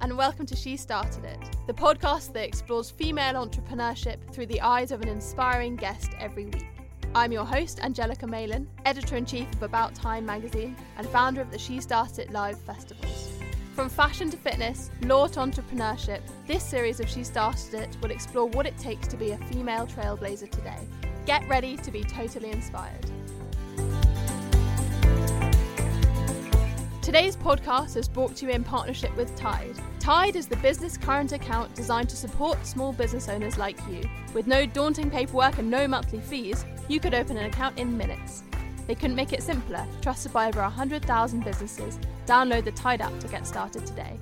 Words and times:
And 0.00 0.16
welcome 0.16 0.46
to 0.46 0.54
She 0.54 0.76
Started 0.76 1.24
It, 1.24 1.40
the 1.66 1.72
podcast 1.72 2.32
that 2.34 2.46
explores 2.46 2.88
female 2.88 3.34
entrepreneurship 3.34 4.18
through 4.30 4.46
the 4.46 4.60
eyes 4.60 4.92
of 4.92 5.02
an 5.02 5.08
inspiring 5.08 5.74
guest 5.74 6.12
every 6.20 6.44
week. 6.44 6.68
I'm 7.16 7.32
your 7.32 7.44
host, 7.44 7.80
Angelica 7.80 8.28
Malin, 8.28 8.68
editor 8.84 9.16
in 9.16 9.26
chief 9.26 9.52
of 9.54 9.64
About 9.64 9.92
Time 9.92 10.24
magazine 10.24 10.76
and 10.98 11.08
founder 11.08 11.40
of 11.40 11.50
the 11.50 11.58
She 11.58 11.80
Started 11.80 12.28
It 12.28 12.30
Live 12.30 12.60
festivals. 12.60 13.30
From 13.74 13.88
fashion 13.88 14.30
to 14.30 14.36
fitness, 14.36 14.90
law 15.02 15.26
to 15.26 15.40
entrepreneurship, 15.40 16.20
this 16.46 16.62
series 16.62 17.00
of 17.00 17.08
She 17.08 17.24
Started 17.24 17.74
It 17.74 17.96
will 18.00 18.12
explore 18.12 18.46
what 18.46 18.66
it 18.66 18.78
takes 18.78 19.08
to 19.08 19.16
be 19.16 19.32
a 19.32 19.38
female 19.38 19.88
trailblazer 19.88 20.48
today. 20.48 20.86
Get 21.26 21.46
ready 21.48 21.76
to 21.78 21.90
be 21.90 22.04
totally 22.04 22.52
inspired. 22.52 23.10
Today's 27.02 27.36
podcast 27.36 27.96
is 27.96 28.08
brought 28.08 28.36
to 28.36 28.46
you 28.46 28.52
in 28.52 28.62
partnership 28.62 29.14
with 29.16 29.34
Tide. 29.34 29.74
Tide 29.98 30.36
is 30.36 30.46
the 30.46 30.54
business 30.58 30.96
current 30.96 31.32
account 31.32 31.74
designed 31.74 32.08
to 32.10 32.16
support 32.16 32.64
small 32.64 32.92
business 32.92 33.28
owners 33.28 33.58
like 33.58 33.76
you. 33.90 34.08
With 34.34 34.46
no 34.46 34.66
daunting 34.66 35.10
paperwork 35.10 35.58
and 35.58 35.68
no 35.68 35.88
monthly 35.88 36.20
fees, 36.20 36.64
you 36.86 37.00
could 37.00 37.12
open 37.12 37.36
an 37.36 37.46
account 37.46 37.76
in 37.76 37.96
minutes. 37.96 38.44
They 38.86 38.94
couldn't 38.94 39.16
make 39.16 39.32
it 39.32 39.42
simpler, 39.42 39.84
trusted 40.00 40.32
by 40.32 40.46
over 40.46 40.60
100,000 40.60 41.42
businesses. 41.42 41.98
Download 42.24 42.62
the 42.62 42.70
Tide 42.70 43.00
app 43.00 43.18
to 43.18 43.26
get 43.26 43.48
started 43.48 43.84
today. 43.84 44.16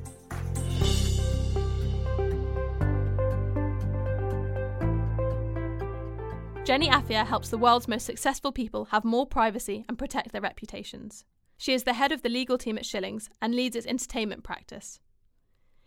Jenny 6.65 6.89
Afia 6.89 7.27
helps 7.27 7.51
the 7.51 7.59
world's 7.59 7.89
most 7.89 8.07
successful 8.07 8.53
people 8.53 8.87
have 8.87 9.05
more 9.05 9.27
privacy 9.27 9.85
and 9.87 9.99
protect 9.99 10.33
their 10.33 10.41
reputations. 10.41 11.27
She 11.61 11.75
is 11.75 11.83
the 11.83 11.93
head 11.93 12.11
of 12.11 12.23
the 12.23 12.31
legal 12.31 12.57
team 12.57 12.79
at 12.79 12.87
Shillings 12.87 13.29
and 13.43 13.55
leads 13.55 13.77
its 13.77 13.87
entertainment 13.87 14.43
practice. 14.43 14.99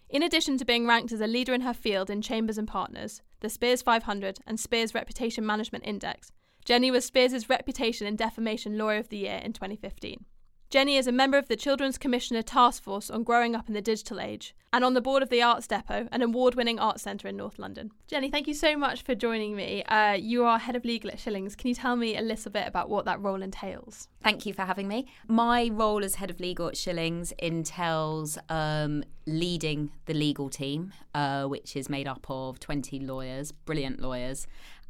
In 0.08 0.22
addition 0.22 0.56
to 0.60 0.66
being 0.66 0.86
ranked 0.86 1.12
as 1.12 1.20
a 1.20 1.26
leader 1.26 1.52
in 1.52 1.62
her 1.62 1.74
field 1.74 2.12
in 2.12 2.22
Chambers 2.22 2.60
and 2.60 2.68
Partners, 2.68 3.24
the 3.40 3.50
Spears 3.50 3.82
500 3.82 4.38
and 4.46 4.60
Spears 4.60 4.94
Reputation 4.94 5.44
Management 5.44 5.84
Index, 5.88 6.32
Jenny 6.64 6.92
was 6.92 7.06
Spears' 7.06 7.50
Reputation 7.50 8.06
and 8.06 8.16
Defamation 8.16 8.78
Lawyer 8.78 9.00
of 9.00 9.10
the 9.10 9.18
Year 9.18 9.42
in 9.44 9.52
2015. 9.52 10.26
Jenny 10.74 10.98
is 10.98 11.06
a 11.06 11.12
member 11.12 11.38
of 11.38 11.50
the 11.50 11.56
Children's 11.56 12.00
Commissioner 12.00 12.42
Task 12.42 12.82
Force 12.82 13.12
on 13.12 13.24
Growing 13.24 13.56
Up 13.56 13.68
in 13.68 13.76
the 13.76 13.80
Digital 13.80 14.20
Age 14.20 14.56
and 14.74 14.84
on 14.84 14.96
the 14.96 15.02
board 15.02 15.22
of 15.22 15.30
the 15.30 15.40
Arts 15.40 15.68
Depot, 15.68 16.08
an 16.12 16.24
award 16.24 16.56
winning 16.56 16.80
arts 16.80 17.04
centre 17.04 17.28
in 17.28 17.38
North 17.38 17.60
London. 17.60 17.92
Jenny, 18.08 18.32
thank 18.32 18.48
you 18.48 18.56
so 18.56 18.76
much 18.76 19.04
for 19.04 19.14
joining 19.14 19.56
me. 19.56 19.84
Uh, 19.84 20.14
you 20.14 20.44
are 20.46 20.58
head 20.58 20.76
of 20.76 20.84
legal 20.84 21.12
at 21.12 21.20
Shillings. 21.20 21.56
Can 21.56 21.68
you 21.68 21.76
tell 21.76 21.96
me 21.96 22.18
a 22.18 22.24
little 22.24 22.52
bit 22.52 22.68
about 22.68 22.90
what 22.90 23.06
that 23.06 23.22
role 23.22 23.44
entails? 23.44 24.08
Thank 24.24 24.48
you 24.48 24.54
for 24.54 24.64
having 24.64 24.88
me. 24.88 25.06
My 25.28 25.70
role 25.72 26.04
as 26.04 26.16
head 26.16 26.32
of 26.32 26.40
legal 26.40 26.70
at 26.70 26.76
Shillings 26.76 27.34
entails 27.38 28.40
um, 28.50 29.04
leading 29.28 29.92
the 30.08 30.16
legal 30.16 30.50
team, 30.50 30.92
uh, 31.14 31.44
which 31.44 31.76
is 31.76 31.88
made 31.88 32.08
up 32.08 32.26
of 32.32 32.60
20 32.60 33.00
lawyers, 33.02 33.52
brilliant 33.52 34.00
lawyers. 34.00 34.48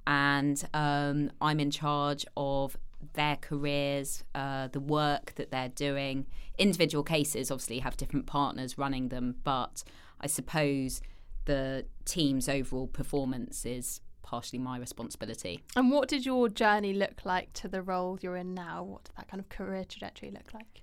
And 0.07 0.63
um, 0.73 1.29
I'm 1.41 1.59
in 1.59 1.71
charge 1.71 2.25
of 2.37 2.77
their 3.13 3.35
careers, 3.37 4.23
uh, 4.33 4.67
the 4.67 4.79
work 4.79 5.33
that 5.35 5.51
they're 5.51 5.69
doing. 5.69 6.25
Individual 6.57 7.03
cases 7.03 7.51
obviously 7.51 7.79
have 7.79 7.97
different 7.97 8.25
partners 8.25 8.77
running 8.77 9.09
them, 9.09 9.35
but 9.43 9.83
I 10.21 10.27
suppose 10.27 11.01
the 11.45 11.85
team's 12.05 12.47
overall 12.47 12.87
performance 12.87 13.65
is 13.65 14.01
partially 14.21 14.59
my 14.59 14.77
responsibility. 14.77 15.61
And 15.75 15.91
what 15.91 16.07
did 16.07 16.25
your 16.25 16.49
journey 16.49 16.93
look 16.93 17.25
like 17.25 17.53
to 17.53 17.67
the 17.67 17.81
role 17.81 18.17
you're 18.21 18.37
in 18.37 18.53
now? 18.53 18.83
What 18.83 19.03
did 19.03 19.15
that 19.17 19.27
kind 19.27 19.39
of 19.39 19.49
career 19.49 19.83
trajectory 19.83 20.31
look 20.31 20.53
like? 20.53 20.81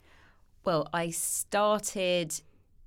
Well, 0.64 0.88
I 0.92 1.10
started 1.10 2.40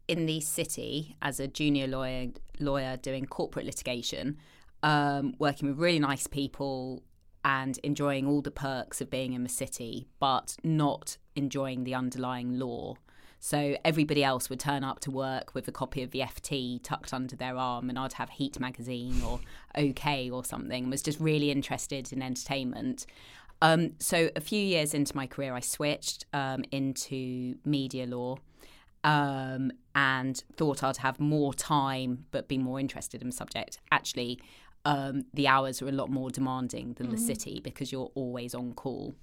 in 0.08 0.26
the 0.26 0.40
city 0.42 1.18
as 1.22 1.40
a 1.40 1.48
junior 1.48 1.88
lawyer, 1.88 2.28
lawyer 2.60 2.98
doing 2.98 3.26
corporate 3.26 3.66
litigation, 3.66 4.38
um, 4.84 5.34
working 5.40 5.70
with 5.70 5.80
really 5.80 6.00
nice 6.00 6.28
people, 6.28 7.04
and 7.44 7.78
enjoying 7.80 8.28
all 8.28 8.42
the 8.42 8.52
perks 8.52 9.02
of 9.02 9.10
being 9.10 9.34
in 9.34 9.44
the 9.44 9.50
city, 9.50 10.08
but 10.20 10.56
not 10.64 11.18
enjoying 11.36 11.84
the 11.84 11.96
underlying 11.96 12.58
law. 12.58 12.96
So 13.40 13.76
everybody 13.84 14.24
else 14.24 14.50
would 14.50 14.62
turn 14.62 14.86
up 14.86 15.02
to 15.02 15.12
work 15.12 15.54
with 15.54 15.68
a 15.68 15.72
copy 15.74 16.02
of 16.02 16.12
the 16.12 16.20
FT 16.20 16.82
tucked 16.82 17.14
under 17.14 17.36
their 17.36 17.58
arm, 17.58 17.90
and 17.90 18.00
I'd 18.00 18.14
have 18.14 18.30
Heat 18.30 18.58
magazine 18.58 19.22
or 19.22 19.42
OK 19.76 20.30
or 20.30 20.46
something. 20.46 20.90
Was 20.90 21.02
just 21.02 21.20
really 21.20 21.52
interested 21.52 22.14
in 22.14 22.22
entertainment. 22.22 23.06
Um, 23.62 23.96
so 24.00 24.30
a 24.38 24.40
few 24.40 24.62
years 24.64 24.94
into 24.94 25.14
my 25.14 25.28
career, 25.28 25.54
I 25.54 25.60
switched 25.60 26.26
um, 26.32 26.64
into 26.72 27.56
media 27.66 28.06
law. 28.06 28.38
Um, 29.06 29.74
and 29.96 30.42
thought 30.56 30.82
I'd 30.82 30.96
have 30.98 31.20
more 31.20 31.54
time 31.54 32.26
but 32.32 32.48
be 32.48 32.58
more 32.58 32.80
interested 32.80 33.22
in 33.22 33.28
the 33.28 33.36
subject. 33.36 33.80
Actually, 33.92 34.40
um, 34.86 35.26
the 35.34 35.48
hours 35.48 35.82
are 35.82 35.88
a 35.88 35.92
lot 35.92 36.10
more 36.10 36.30
demanding 36.30 36.94
than 36.94 37.08
mm-hmm. 37.08 37.16
the 37.16 37.22
city 37.22 37.62
because 37.64 37.92
you're 37.92 38.12
always 38.16 38.54
on 38.54 38.74
call. 38.74 39.16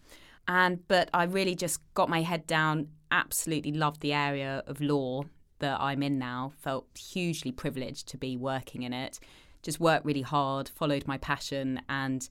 And 0.49 0.87
but 0.89 1.11
I 1.13 1.25
really 1.25 1.55
just 1.55 1.81
got 1.95 2.09
my 2.09 2.23
head 2.23 2.47
down. 2.47 2.89
Absolutely 3.11 3.73
loved 3.73 4.01
the 4.01 4.13
area 4.13 4.63
of 4.67 4.81
law 4.81 5.25
that 5.59 5.81
I'm 5.81 6.03
in 6.03 6.19
now. 6.19 6.53
Felt 6.59 6.87
hugely 6.99 7.53
privileged 7.53 8.09
to 8.09 8.17
be 8.17 8.37
working 8.37 8.83
in 8.83 8.93
it. 8.93 9.21
Just 9.63 9.79
worked 9.79 10.07
really 10.07 10.23
hard, 10.23 10.69
followed 10.71 11.07
my 11.07 11.19
passion, 11.19 11.83
and 11.89 12.29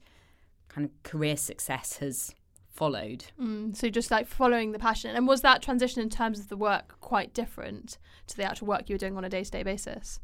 kind 0.68 0.84
of 0.84 1.02
career 1.04 1.36
success 1.36 1.98
has 1.98 2.34
followed. 2.68 3.24
Mm, 3.40 3.76
so 3.76 3.88
just 3.88 4.10
like 4.10 4.26
following 4.26 4.72
the 4.72 4.78
passion. 4.78 5.14
And 5.14 5.26
was 5.26 5.42
that 5.42 5.62
transition 5.62 6.02
in 6.02 6.08
terms 6.08 6.40
of 6.40 6.48
the 6.48 6.56
work 6.56 6.96
quite 7.00 7.32
different 7.32 7.98
to 8.26 8.36
the 8.36 8.44
actual 8.44 8.66
work 8.66 8.88
you 8.88 8.94
were 8.94 8.98
doing 8.98 9.16
on 9.16 9.24
a 9.24 9.28
day 9.28 9.44
to 9.44 9.50
day 9.50 9.62
basis? 9.62 10.18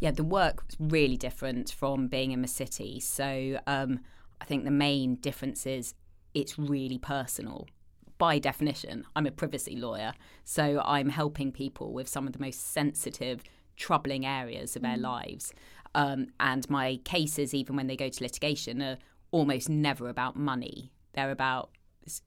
Yeah, 0.00 0.10
the 0.10 0.24
work 0.24 0.64
was 0.66 0.76
really 0.78 1.16
different 1.16 1.70
from 1.70 2.08
being 2.08 2.32
in 2.32 2.42
the 2.42 2.48
city. 2.48 3.00
So 3.00 3.60
um, 3.66 4.00
I 4.40 4.46
think 4.46 4.64
the 4.64 4.70
main 4.70 5.16
difference 5.16 5.66
is 5.66 5.94
it's 6.34 6.58
really 6.58 6.98
personal. 6.98 7.68
By 8.16 8.38
definition, 8.38 9.04
I'm 9.14 9.26
a 9.26 9.30
privacy 9.30 9.76
lawyer, 9.76 10.12
so 10.44 10.82
I'm 10.84 11.10
helping 11.10 11.52
people 11.52 11.92
with 11.92 12.08
some 12.08 12.26
of 12.26 12.32
the 12.32 12.38
most 12.38 12.72
sensitive, 12.72 13.42
troubling 13.76 14.26
areas 14.26 14.76
of 14.76 14.82
mm. 14.82 14.86
their 14.86 14.98
lives. 14.98 15.52
Um, 15.94 16.28
and 16.38 16.68
my 16.70 17.00
cases, 17.04 17.54
even 17.54 17.76
when 17.76 17.86
they 17.86 17.96
go 17.96 18.08
to 18.08 18.22
litigation, 18.22 18.82
are 18.82 18.98
almost 19.30 19.68
never 19.68 20.08
about 20.08 20.36
money. 20.36 20.92
They're 21.12 21.30
about 21.30 21.70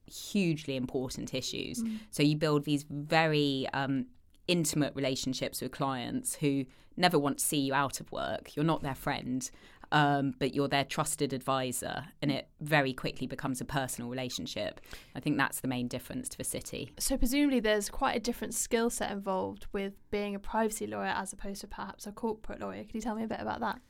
hugely 0.06 0.76
important 0.76 1.34
issues. 1.34 1.82
Mm. 1.82 1.98
So 2.10 2.22
you 2.22 2.36
build 2.36 2.64
these 2.64 2.84
very 2.88 3.66
um, 3.72 4.06
intimate 4.48 4.94
relationships 4.94 5.60
with 5.60 5.72
clients 5.72 6.36
who 6.36 6.64
never 6.96 7.18
want 7.18 7.38
to 7.38 7.44
see 7.44 7.58
you 7.58 7.74
out 7.74 8.00
of 8.00 8.10
work. 8.12 8.54
You're 8.54 8.64
not 8.64 8.82
their 8.82 8.94
friend, 8.94 9.50
um, 9.92 10.34
but 10.38 10.54
you're 10.54 10.68
their 10.68 10.84
trusted 10.84 11.32
advisor, 11.32 12.06
and 12.22 12.30
it 12.30 12.48
very 12.60 12.92
quickly 12.92 13.26
becomes 13.26 13.60
a 13.60 13.64
personal 13.64 14.10
relationship. 14.10 14.80
I 15.14 15.20
think 15.20 15.36
that's 15.38 15.60
the 15.60 15.68
main 15.68 15.88
difference 15.88 16.28
to 16.30 16.38
the 16.38 16.44
city. 16.44 16.92
So, 16.98 17.16
presumably, 17.16 17.60
there's 17.60 17.90
quite 17.90 18.16
a 18.16 18.20
different 18.20 18.54
skill 18.54 18.90
set 18.90 19.10
involved 19.10 19.66
with 19.72 19.94
being 20.10 20.34
a 20.34 20.38
privacy 20.38 20.86
lawyer 20.86 21.14
as 21.16 21.32
opposed 21.32 21.60
to 21.62 21.66
perhaps 21.66 22.06
a 22.06 22.12
corporate 22.12 22.60
lawyer. 22.60 22.82
Can 22.84 22.92
you 22.94 23.00
tell 23.00 23.14
me 23.14 23.24
a 23.24 23.28
bit 23.28 23.40
about 23.40 23.60
that? 23.60 23.80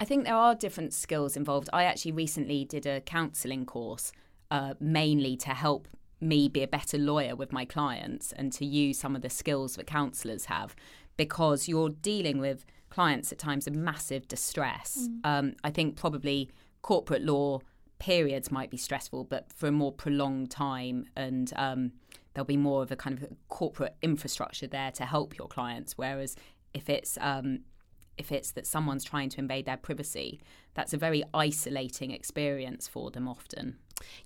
I 0.00 0.04
think 0.04 0.24
there 0.24 0.34
are 0.34 0.54
different 0.54 0.92
skills 0.92 1.36
involved. 1.36 1.68
I 1.72 1.84
actually 1.84 2.12
recently 2.12 2.64
did 2.64 2.86
a 2.86 3.00
counselling 3.00 3.66
course 3.66 4.12
uh, 4.50 4.74
mainly 4.80 5.36
to 5.38 5.50
help 5.50 5.88
me 6.20 6.48
be 6.48 6.62
a 6.62 6.68
better 6.68 6.98
lawyer 6.98 7.36
with 7.36 7.52
my 7.52 7.64
clients 7.64 8.32
and 8.32 8.52
to 8.52 8.64
use 8.64 8.98
some 8.98 9.14
of 9.14 9.22
the 9.22 9.30
skills 9.30 9.76
that 9.76 9.86
counsellors 9.86 10.46
have 10.46 10.74
because 11.16 11.68
you're 11.68 11.90
dealing 11.90 12.38
with 12.38 12.64
clients 12.90 13.30
at 13.32 13.38
times 13.38 13.66
of 13.66 13.74
massive 13.74 14.26
distress. 14.28 15.08
Mm. 15.08 15.20
Um, 15.24 15.56
I 15.62 15.70
think 15.70 15.96
probably 15.96 16.50
corporate 16.82 17.22
law 17.22 17.60
periods 17.98 18.50
might 18.50 18.70
be 18.70 18.76
stressful, 18.76 19.24
but 19.24 19.52
for 19.52 19.68
a 19.68 19.72
more 19.72 19.92
prolonged 19.92 20.50
time, 20.50 21.06
and 21.16 21.52
um, 21.56 21.92
there'll 22.32 22.46
be 22.46 22.56
more 22.56 22.82
of 22.82 22.90
a 22.90 22.96
kind 22.96 23.20
of 23.20 23.28
corporate 23.48 23.96
infrastructure 24.02 24.66
there 24.66 24.90
to 24.92 25.04
help 25.04 25.36
your 25.36 25.48
clients. 25.48 25.98
Whereas 25.98 26.36
if 26.72 26.88
it's 26.88 27.18
um, 27.20 27.60
if 28.16 28.32
it's 28.32 28.50
that 28.52 28.66
someone's 28.66 29.04
trying 29.04 29.28
to 29.30 29.38
invade 29.38 29.66
their 29.66 29.76
privacy, 29.76 30.40
that's 30.74 30.92
a 30.92 30.96
very 30.96 31.22
isolating 31.32 32.10
experience 32.10 32.88
for 32.88 33.10
them 33.10 33.28
often. 33.28 33.78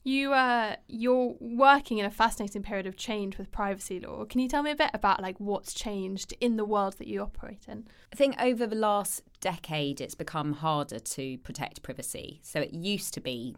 You 0.04 0.32
uh, 0.32 0.76
you're 0.88 1.34
working 1.40 1.98
in 1.98 2.06
a 2.06 2.10
fascinating 2.10 2.62
period 2.62 2.86
of 2.86 2.96
change 2.96 3.38
with 3.38 3.50
privacy 3.50 4.00
law. 4.00 4.24
Can 4.24 4.40
you 4.40 4.48
tell 4.48 4.62
me 4.62 4.70
a 4.70 4.76
bit 4.76 4.90
about 4.94 5.22
like 5.22 5.38
what's 5.38 5.74
changed 5.74 6.34
in 6.40 6.56
the 6.56 6.64
world 6.64 6.94
that 6.98 7.06
you 7.06 7.22
operate 7.22 7.66
in? 7.69 7.86
I 8.12 8.16
think 8.16 8.34
over 8.40 8.66
the 8.66 8.76
last 8.76 9.22
decade, 9.40 10.00
it's 10.00 10.14
become 10.14 10.52
harder 10.54 10.98
to 10.98 11.38
protect 11.38 11.82
privacy. 11.82 12.40
So 12.42 12.60
it 12.60 12.72
used 12.72 13.14
to 13.14 13.20
be 13.20 13.54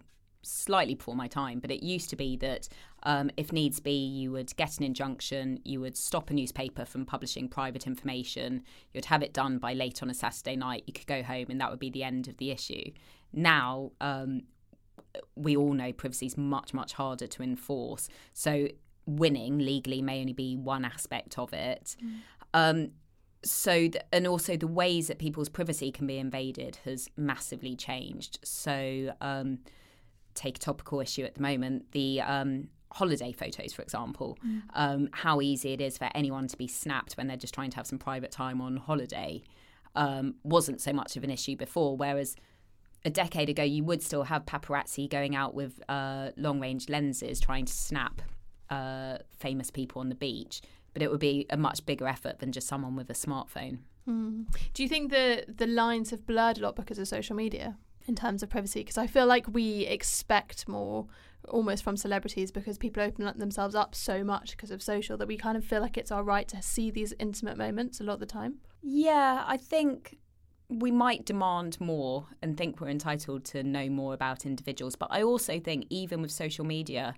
slightly 0.47 0.95
before 0.95 1.17
my 1.17 1.27
time, 1.27 1.59
but 1.59 1.71
it 1.71 1.83
used 1.83 2.11
to 2.11 2.17
be 2.17 2.37
that 2.37 2.69
um, 3.05 3.31
if 3.37 3.53
needs 3.53 3.81
be, 3.81 4.07
you 4.07 4.31
would 4.33 4.55
get 4.57 4.79
an 4.79 4.85
injunction, 4.85 5.59
you 5.65 5.81
would 5.81 5.97
stop 5.97 6.31
a 6.31 6.35
newspaper 6.35 6.85
from 6.85 7.05
publishing 7.05 7.49
private 7.49 7.87
information, 7.87 8.63
you'd 8.93 9.07
have 9.07 9.23
it 9.23 9.33
done 9.33 9.59
by 9.59 9.73
late 9.73 10.03
on 10.03 10.11
a 10.11 10.15
Saturday 10.15 10.57
night, 10.57 10.85
you 10.87 10.93
could 10.93 11.07
go 11.07 11.23
home, 11.23 11.47
and 11.49 11.61
that 11.61 11.71
would 11.71 11.81
be 11.81 11.91
the 11.91 12.05
end 12.05 12.29
of 12.29 12.37
the 12.37 12.51
issue. 12.51 12.93
Now, 13.33 13.93
um, 14.01 14.43
we 15.37 15.57
all 15.57 15.73
know 15.73 15.93
privacy 15.93 16.27
is 16.27 16.37
much, 16.37 16.75
much 16.75 16.95
harder 16.95 17.27
to 17.27 17.43
enforce. 17.43 18.09
So 18.33 18.69
winning 19.07 19.59
legally 19.59 20.03
may 20.03 20.21
only 20.21 20.33
be 20.33 20.57
one 20.57 20.85
aspect 20.85 21.39
of 21.39 21.53
it. 21.53 21.97
Mm. 22.03 22.21
Um, 22.55 22.91
so 23.45 23.73
th- 23.73 23.97
and 24.13 24.27
also 24.27 24.57
the 24.57 24.67
ways 24.67 25.09
that 25.09 25.19
people's 25.19 25.49
privacy 25.49 25.93
can 25.93 26.07
be 26.07 26.19
invaded 26.19 26.79
has 26.85 27.09
massively 27.17 27.77
changed. 27.77 28.39
So 28.45 29.15
um, 29.21 29.59
take 30.35 30.57
a 30.57 30.61
topical 30.61 31.01
issue 31.01 31.25
at 31.25 31.35
the 31.35 31.43
moment, 31.43 31.93
the 31.93 32.21
um, 32.23 32.69
holiday 32.93 33.33
photos, 33.33 33.73
for 33.73 33.83
example, 33.83 34.39
mm. 34.47 34.63
um, 34.75 35.09
how 35.13 35.41
easy 35.41 35.73
it 35.73 35.81
is 35.81 35.99
for 35.99 36.09
anyone 36.15 36.49
to 36.49 36.57
be 36.57 36.67
snapped 36.67 37.15
when 37.15 37.27
they're 37.27 37.37
just 37.37 37.55
trying 37.55 37.71
to 37.71 37.77
have 37.77 37.87
some 37.87 37.99
private 37.99 38.31
time 38.31 38.61
on 38.61 38.77
holiday 38.77 39.43
um, 39.97 40.35
wasn't 40.43 40.81
so 40.81 40.93
much 40.93 41.17
of 41.17 41.25
an 41.25 41.31
issue 41.31 41.57
before. 41.57 41.97
Whereas 41.97 42.37
a 43.05 43.11
decade 43.11 43.49
ago, 43.49 43.63
you 43.63 43.85
would 43.85 44.03
still 44.03 44.25
have 44.25 44.47
paparazzi 44.47 45.09
going 45.09 45.37
out 45.37 45.55
with 45.55 45.81
uh, 45.89 46.31
long 46.37 46.61
range 46.61 46.89
lenses 46.89 47.41
trying 47.41 47.67
to 47.67 47.73
snap 47.73 48.23
uh, 48.71 49.19
famous 49.39 49.71
people 49.71 50.01
on 50.01 50.09
the 50.09 50.15
beach, 50.15 50.63
but 50.93 51.03
it 51.03 51.11
would 51.11 51.21
be 51.21 51.47
a 51.51 51.57
much 51.57 51.85
bigger 51.85 52.07
effort 52.07 52.39
than 52.39 52.53
just 52.53 52.67
someone 52.67 52.97
with 52.97 53.11
a 53.11 53.15
smartphone. 53.15 53.79
Mm. 54.09 54.47
Do 54.75 54.83
you 54.83 54.89
think 54.89 55.11
the 55.11 55.45
the 55.49 55.67
lines 55.67 56.11
have 56.11 56.27
blurred 56.27 56.59
a 56.59 56.63
lot 56.63 56.77
because 56.77 56.99
of 56.99 57.09
social 57.09 57.35
media 57.37 57.79
in 58.07 58.15
terms 58.15 58.43
of 58.43 58.51
privacy? 58.51 58.81
Because 58.81 58.99
I 58.99 59.07
feel 59.07 59.27
like 59.27 59.47
we 59.49 59.87
expect 59.87 60.69
more 60.69 61.07
almost 61.49 61.85
from 61.85 61.97
celebrities 61.97 62.51
because 62.51 62.79
people 62.79 63.03
open 63.03 63.31
themselves 63.39 63.75
up 63.75 63.95
so 63.95 64.25
much 64.25 64.53
because 64.53 64.71
of 64.71 64.83
social 64.83 65.17
that 65.19 65.29
we 65.29 65.37
kind 65.37 65.57
of 65.57 65.65
feel 65.65 65.81
like 65.81 65.99
it's 65.99 66.11
our 66.11 66.23
right 66.23 66.49
to 66.49 66.63
see 66.63 66.91
these 66.91 67.13
intimate 67.19 67.59
moments 67.59 68.01
a 68.01 68.05
lot 68.05 68.15
of 68.15 68.21
the 68.21 68.27
time. 68.27 68.57
Yeah, 68.83 69.45
I 69.47 69.57
think 69.57 70.19
we 70.69 70.91
might 70.91 71.25
demand 71.25 71.81
more 71.81 72.27
and 72.43 72.57
think 72.57 72.81
we're 72.81 72.89
entitled 72.89 73.45
to 73.45 73.63
know 73.63 73.89
more 73.89 74.15
about 74.15 74.47
individuals. 74.47 74.97
But 74.97 75.09
I 75.11 75.23
also 75.23 75.61
think, 75.61 75.87
even 75.91 76.23
with 76.23 76.31
social 76.31 76.65
media, 76.65 77.15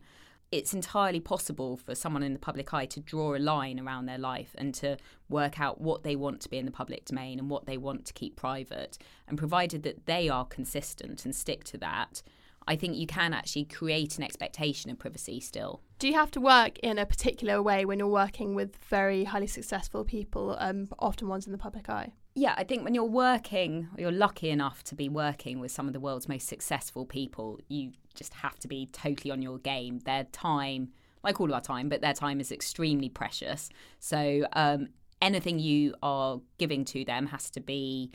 it's 0.53 0.75
entirely 0.75 1.21
possible 1.21 1.77
for 1.77 1.95
someone 1.95 2.23
in 2.23 2.33
the 2.33 2.39
public 2.39 2.73
eye 2.73 2.87
to 2.87 3.01
draw 3.01 3.35
a 3.35 3.39
line 3.39 3.81
around 3.81 4.07
their 4.07 4.19
life 4.19 4.55
and 4.57 4.75
to 4.75 4.97
work 5.29 5.61
out 5.61 5.81
what 5.81 6.03
they 6.03 6.15
want 6.15 6.41
to 6.43 6.49
be 6.49 6.59
in 6.59 6.67
the 6.67 6.71
public 6.71 7.05
domain 7.05 7.39
and 7.39 7.51
what 7.51 7.67
they 7.67 7.77
want 7.77 8.05
to 8.07 8.13
keep 8.13 8.37
private. 8.37 8.99
And 9.27 9.37
provided 9.37 9.83
that 9.83 10.07
they 10.07 10.29
are 10.29 10.45
consistent 10.45 11.25
and 11.25 11.35
stick 11.35 11.65
to 11.65 11.79
that, 11.79 12.23
I 12.67 12.77
think 12.77 12.97
you 12.97 13.07
can 13.07 13.33
actually 13.33 13.65
create 13.65 14.19
an 14.19 14.25
expectation 14.25 14.91
of 14.91 14.99
privacy 14.99 15.41
still. 15.41 15.83
Do 15.99 16.09
you 16.09 16.15
have 16.15 16.31
to 16.33 16.41
work 16.41 16.79
in 16.81 16.99
a 16.99 17.07
particular 17.07 17.63
way 17.63 17.85
when 17.85 17.99
you're 17.99 18.09
working 18.09 18.55
with 18.55 18.77
very 18.89 19.25
highly 19.25 19.47
successful 19.47 20.05
people, 20.05 20.57
um, 20.59 20.89
often 20.99 21.29
ones 21.29 21.47
in 21.47 21.53
the 21.53 21.59
public 21.59 21.89
eye? 21.89 22.13
Yeah, 22.35 22.55
I 22.59 22.65
think 22.65 22.85
when 22.85 22.95
you're 22.95 23.05
working, 23.05 23.89
you're 23.97 24.13
lucky 24.13 24.51
enough 24.51 24.85
to 24.85 24.95
be 24.95 25.09
working 25.09 25.59
with 25.59 25.71
some 25.71 25.87
of 25.87 25.95
the 25.95 26.01
world's 26.01 26.29
most 26.29 26.49
successful 26.49 27.07
people, 27.07 27.59
you 27.69 27.93
just 28.15 28.35
have 28.35 28.59
to 28.59 28.69
be 28.69 28.87
totally 28.93 29.31
on 29.31 29.41
your 29.41 29.59
game. 29.59 30.01
Their 30.01 30.25
time, 30.25 30.91
like 31.25 31.41
all 31.41 31.47
of 31.47 31.55
our 31.55 31.63
time, 31.63 31.89
but 31.89 32.03
their 32.03 32.13
time 32.13 32.41
is 32.41 32.53
extremely 32.53 33.09
precious. 33.09 33.71
So 34.01 34.47
um, 34.53 34.89
anything 35.23 35.59
you 35.59 35.95
are 36.03 36.41
giving 36.59 36.85
to 36.87 37.07
them 37.07 37.27
has 37.29 37.49
to 37.51 37.61
be 37.61 38.13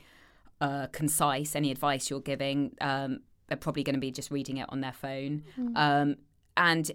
uh, 0.60 0.88
concise. 0.92 1.56
Any 1.56 1.72
advice 1.72 2.12
you're 2.12 2.20
giving 2.20 2.76
um, 2.80 3.22
they're 3.52 3.58
probably 3.58 3.84
going 3.84 3.96
to 3.96 4.00
be 4.00 4.12
just 4.12 4.32
reading 4.32 4.56
it 4.56 4.66
on 4.70 4.80
their 4.80 4.94
phone. 4.94 5.44
Mm. 5.60 5.76
Um, 5.76 6.16
and 6.56 6.90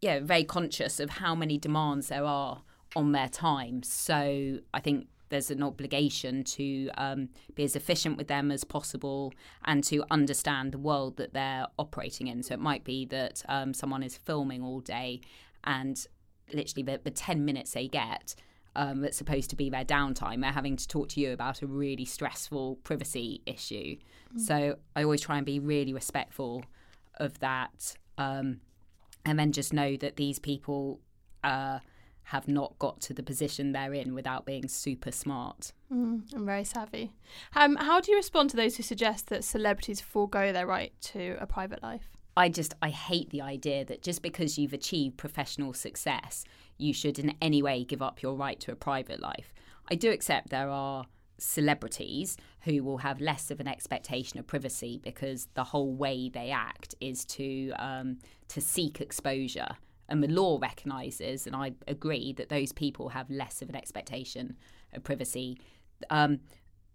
yeah, 0.00 0.20
very 0.20 0.42
conscious 0.42 1.00
of 1.00 1.10
how 1.10 1.34
many 1.34 1.58
demands 1.58 2.08
there 2.08 2.24
are 2.24 2.62
on 2.96 3.12
their 3.12 3.28
time. 3.28 3.82
So 3.82 4.60
I 4.72 4.80
think 4.80 5.08
there's 5.28 5.50
an 5.50 5.62
obligation 5.62 6.44
to 6.44 6.88
um, 6.96 7.28
be 7.54 7.62
as 7.62 7.76
efficient 7.76 8.16
with 8.16 8.26
them 8.26 8.50
as 8.50 8.64
possible 8.64 9.34
and 9.66 9.84
to 9.84 10.02
understand 10.10 10.72
the 10.72 10.78
world 10.78 11.18
that 11.18 11.34
they're 11.34 11.66
operating 11.78 12.26
in. 12.26 12.42
So 12.42 12.54
it 12.54 12.60
might 12.60 12.84
be 12.84 13.04
that 13.04 13.42
um, 13.46 13.74
someone 13.74 14.02
is 14.02 14.16
filming 14.16 14.62
all 14.62 14.80
day 14.80 15.20
and 15.64 16.06
literally 16.54 16.84
the, 16.84 17.02
the 17.04 17.10
10 17.10 17.44
minutes 17.44 17.72
they 17.72 17.86
get 17.86 18.34
um, 18.76 19.00
that's 19.00 19.16
supposed 19.16 19.50
to 19.50 19.56
be 19.56 19.70
their 19.70 19.84
downtime. 19.84 20.40
They're 20.40 20.52
having 20.52 20.76
to 20.76 20.88
talk 20.88 21.08
to 21.10 21.20
you 21.20 21.32
about 21.32 21.62
a 21.62 21.66
really 21.66 22.04
stressful 22.04 22.76
privacy 22.84 23.42
issue. 23.46 23.96
Mm. 24.36 24.40
So 24.40 24.76
I 24.94 25.02
always 25.02 25.20
try 25.20 25.36
and 25.36 25.46
be 25.46 25.58
really 25.58 25.92
respectful 25.92 26.64
of 27.16 27.38
that. 27.40 27.96
Um, 28.16 28.60
and 29.24 29.38
then 29.38 29.52
just 29.52 29.72
know 29.72 29.96
that 29.96 30.16
these 30.16 30.38
people 30.38 31.00
uh, 31.44 31.80
have 32.24 32.46
not 32.46 32.78
got 32.78 33.00
to 33.00 33.14
the 33.14 33.22
position 33.22 33.72
they're 33.72 33.94
in 33.94 34.14
without 34.14 34.44
being 34.44 34.68
super 34.68 35.10
smart. 35.10 35.72
Mm, 35.92 36.32
and 36.34 36.44
very 36.46 36.64
savvy. 36.64 37.12
Um, 37.54 37.76
how 37.76 38.00
do 38.00 38.10
you 38.10 38.16
respond 38.16 38.50
to 38.50 38.56
those 38.56 38.76
who 38.76 38.82
suggest 38.82 39.28
that 39.28 39.44
celebrities 39.44 40.00
forego 40.00 40.52
their 40.52 40.66
right 40.66 40.92
to 41.02 41.36
a 41.40 41.46
private 41.46 41.82
life? 41.82 42.10
I 42.36 42.48
just 42.48 42.74
I 42.80 42.90
hate 42.90 43.30
the 43.30 43.40
idea 43.40 43.84
that 43.86 44.02
just 44.02 44.22
because 44.22 44.58
you've 44.58 44.72
achieved 44.72 45.16
professional 45.16 45.72
success, 45.72 46.44
you 46.78 46.94
should 46.94 47.18
in 47.18 47.34
any 47.42 47.62
way 47.62 47.84
give 47.84 48.02
up 48.02 48.22
your 48.22 48.34
right 48.34 48.58
to 48.60 48.72
a 48.72 48.76
private 48.76 49.20
life. 49.20 49.52
I 49.90 49.94
do 49.94 50.10
accept 50.10 50.50
there 50.50 50.70
are 50.70 51.06
celebrities 51.38 52.36
who 52.62 52.82
will 52.82 52.98
have 52.98 53.20
less 53.20 53.50
of 53.50 53.60
an 53.60 53.68
expectation 53.68 54.38
of 54.38 54.46
privacy 54.46 55.00
because 55.02 55.48
the 55.54 55.64
whole 55.64 55.94
way 55.94 56.28
they 56.28 56.50
act 56.50 56.94
is 57.00 57.24
to 57.24 57.72
um, 57.78 58.18
to 58.48 58.60
seek 58.60 59.00
exposure. 59.00 59.76
And 60.10 60.22
the 60.22 60.28
law 60.28 60.58
recognises, 60.60 61.46
and 61.46 61.54
I 61.54 61.72
agree, 61.86 62.32
that 62.34 62.48
those 62.48 62.72
people 62.72 63.10
have 63.10 63.28
less 63.28 63.60
of 63.60 63.68
an 63.68 63.76
expectation 63.76 64.56
of 64.94 65.04
privacy 65.04 65.60
um, 66.08 66.40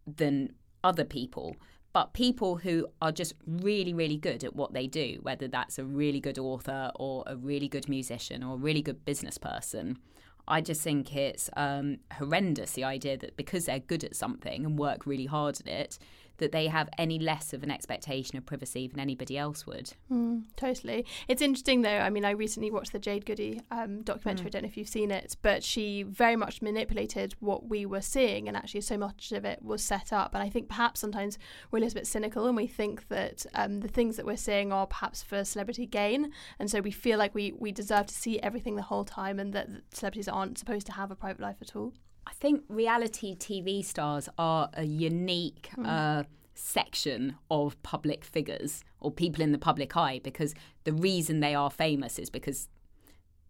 than 0.07 0.53
other 0.83 1.05
people. 1.05 1.55
But 1.93 2.13
people 2.13 2.57
who 2.57 2.87
are 3.01 3.11
just 3.11 3.35
really, 3.45 3.93
really 3.93 4.17
good 4.17 4.43
at 4.43 4.55
what 4.55 4.73
they 4.73 4.87
do, 4.87 5.19
whether 5.21 5.47
that's 5.47 5.77
a 5.77 5.85
really 5.85 6.19
good 6.19 6.39
author 6.39 6.91
or 6.95 7.23
a 7.27 7.35
really 7.35 7.67
good 7.67 7.87
musician 7.87 8.43
or 8.43 8.55
a 8.55 8.57
really 8.57 8.81
good 8.81 9.05
business 9.05 9.37
person, 9.37 9.99
I 10.47 10.59
just 10.61 10.81
think 10.81 11.15
it's 11.15 11.49
um, 11.55 11.99
horrendous 12.13 12.73
the 12.73 12.83
idea 12.83 13.15
that 13.17 13.37
because 13.37 13.65
they're 13.65 13.79
good 13.79 14.03
at 14.03 14.15
something 14.15 14.65
and 14.65 14.77
work 14.77 15.05
really 15.05 15.27
hard 15.27 15.59
at 15.61 15.67
it, 15.67 15.99
that 16.43 16.51
they 16.51 16.67
have 16.67 16.89
any 16.97 17.17
less 17.17 17.53
of 17.53 17.63
an 17.63 17.71
expectation 17.71 18.37
of 18.37 18.45
privacy 18.45 18.87
than 18.87 18.99
anybody 18.99 19.37
else 19.37 19.65
would. 19.65 19.93
Mm, 20.11 20.43
totally. 20.57 21.05
It's 21.29 21.41
interesting 21.41 21.81
though. 21.81 21.99
I 21.99 22.09
mean, 22.09 22.25
I 22.25 22.31
recently 22.31 22.69
watched 22.69 22.91
the 22.91 22.99
Jade 22.99 23.25
Goody 23.25 23.61
um, 23.71 24.01
documentary. 24.01 24.45
Mm. 24.45 24.47
I 24.47 24.49
don't 24.49 24.61
know 24.63 24.67
if 24.67 24.77
you've 24.77 24.89
seen 24.89 25.09
it, 25.09 25.37
but 25.41 25.63
she 25.63 26.03
very 26.03 26.35
much 26.35 26.61
manipulated 26.61 27.35
what 27.39 27.67
we 27.67 27.85
were 27.85 28.01
seeing, 28.01 28.47
and 28.47 28.57
actually, 28.57 28.81
so 28.81 28.97
much 28.97 29.31
of 29.31 29.45
it 29.45 29.63
was 29.63 29.81
set 29.81 30.11
up. 30.11 30.33
And 30.33 30.43
I 30.43 30.49
think 30.49 30.67
perhaps 30.67 30.99
sometimes 30.99 31.37
we're 31.71 31.79
a 31.79 31.81
little 31.81 31.95
bit 31.99 32.07
cynical 32.07 32.45
and 32.47 32.57
we 32.57 32.67
think 32.67 33.07
that 33.07 33.45
um, 33.55 33.79
the 33.79 33.87
things 33.87 34.17
that 34.17 34.25
we're 34.25 34.35
seeing 34.35 34.73
are 34.73 34.85
perhaps 34.85 35.23
for 35.23 35.43
celebrity 35.45 35.85
gain, 35.85 36.31
and 36.59 36.69
so 36.69 36.81
we 36.81 36.91
feel 36.91 37.17
like 37.17 37.33
we 37.33 37.53
we 37.57 37.71
deserve 37.71 38.07
to 38.07 38.13
see 38.13 38.39
everything 38.41 38.75
the 38.75 38.81
whole 38.81 39.05
time, 39.05 39.39
and 39.39 39.53
that 39.53 39.69
celebrities 39.93 40.27
aren't 40.27 40.57
supposed 40.57 40.85
to 40.87 40.93
have 40.93 41.09
a 41.09 41.15
private 41.15 41.41
life 41.41 41.57
at 41.61 41.75
all. 41.75 41.93
I 42.25 42.33
think 42.33 42.63
reality 42.69 43.35
TV 43.35 43.83
stars 43.83 44.29
are 44.37 44.69
a 44.73 44.83
unique 44.83 45.69
mm. 45.77 45.87
uh, 45.87 46.23
section 46.55 47.35
of 47.49 47.81
public 47.83 48.23
figures 48.23 48.83
or 48.99 49.11
people 49.11 49.43
in 49.43 49.51
the 49.51 49.57
public 49.57 49.95
eye 49.97 50.21
because 50.23 50.53
the 50.83 50.93
reason 50.93 51.39
they 51.39 51.55
are 51.55 51.69
famous 51.69 52.19
is 52.19 52.29
because 52.29 52.69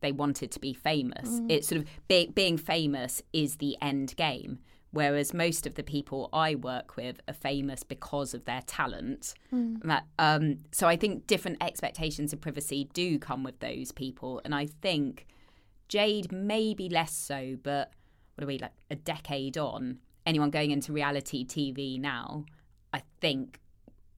they 0.02 0.12
wanted 0.12 0.52
to 0.52 0.60
be 0.60 0.74
famous. 0.74 1.30
Mm. 1.30 1.52
It's 1.52 1.68
sort 1.68 1.82
of 1.82 1.88
be- 2.08 2.32
being 2.34 2.58
famous 2.58 3.22
is 3.32 3.58
the 3.58 3.78
end 3.82 4.16
game. 4.16 4.60
Whereas 4.92 5.34
most 5.34 5.66
of 5.66 5.74
the 5.74 5.82
people 5.82 6.30
I 6.32 6.54
work 6.54 6.96
with 6.96 7.20
are 7.28 7.34
famous 7.34 7.82
because 7.82 8.36
of 8.36 8.46
their 8.46 8.62
talent. 8.68 9.34
Mm. 9.52 9.82
That, 9.84 10.06
um, 10.20 10.58
so 10.72 10.88
I 10.88 10.98
think 10.98 11.26
different 11.26 11.64
expectations 11.64 12.32
of 12.32 12.42
privacy 12.42 12.90
do 12.94 13.18
come 13.18 13.44
with 13.44 13.60
those 13.60 13.92
people. 13.92 14.40
And 14.46 14.54
I 14.54 14.68
think 14.68 15.26
Jade 15.88 16.32
maybe 16.32 16.90
less 16.90 17.16
so, 17.16 17.58
but 17.64 17.92
what 18.36 18.44
are 18.44 18.48
we 18.48 18.58
like 18.60 18.72
a 18.90 18.96
decade 18.96 19.58
on? 19.58 20.00
Anyone 20.26 20.52
going 20.52 20.72
into 20.72 20.94
reality 20.94 21.46
TV 21.46 22.00
now, 22.00 22.46
I 22.94 23.02
think 23.20 23.60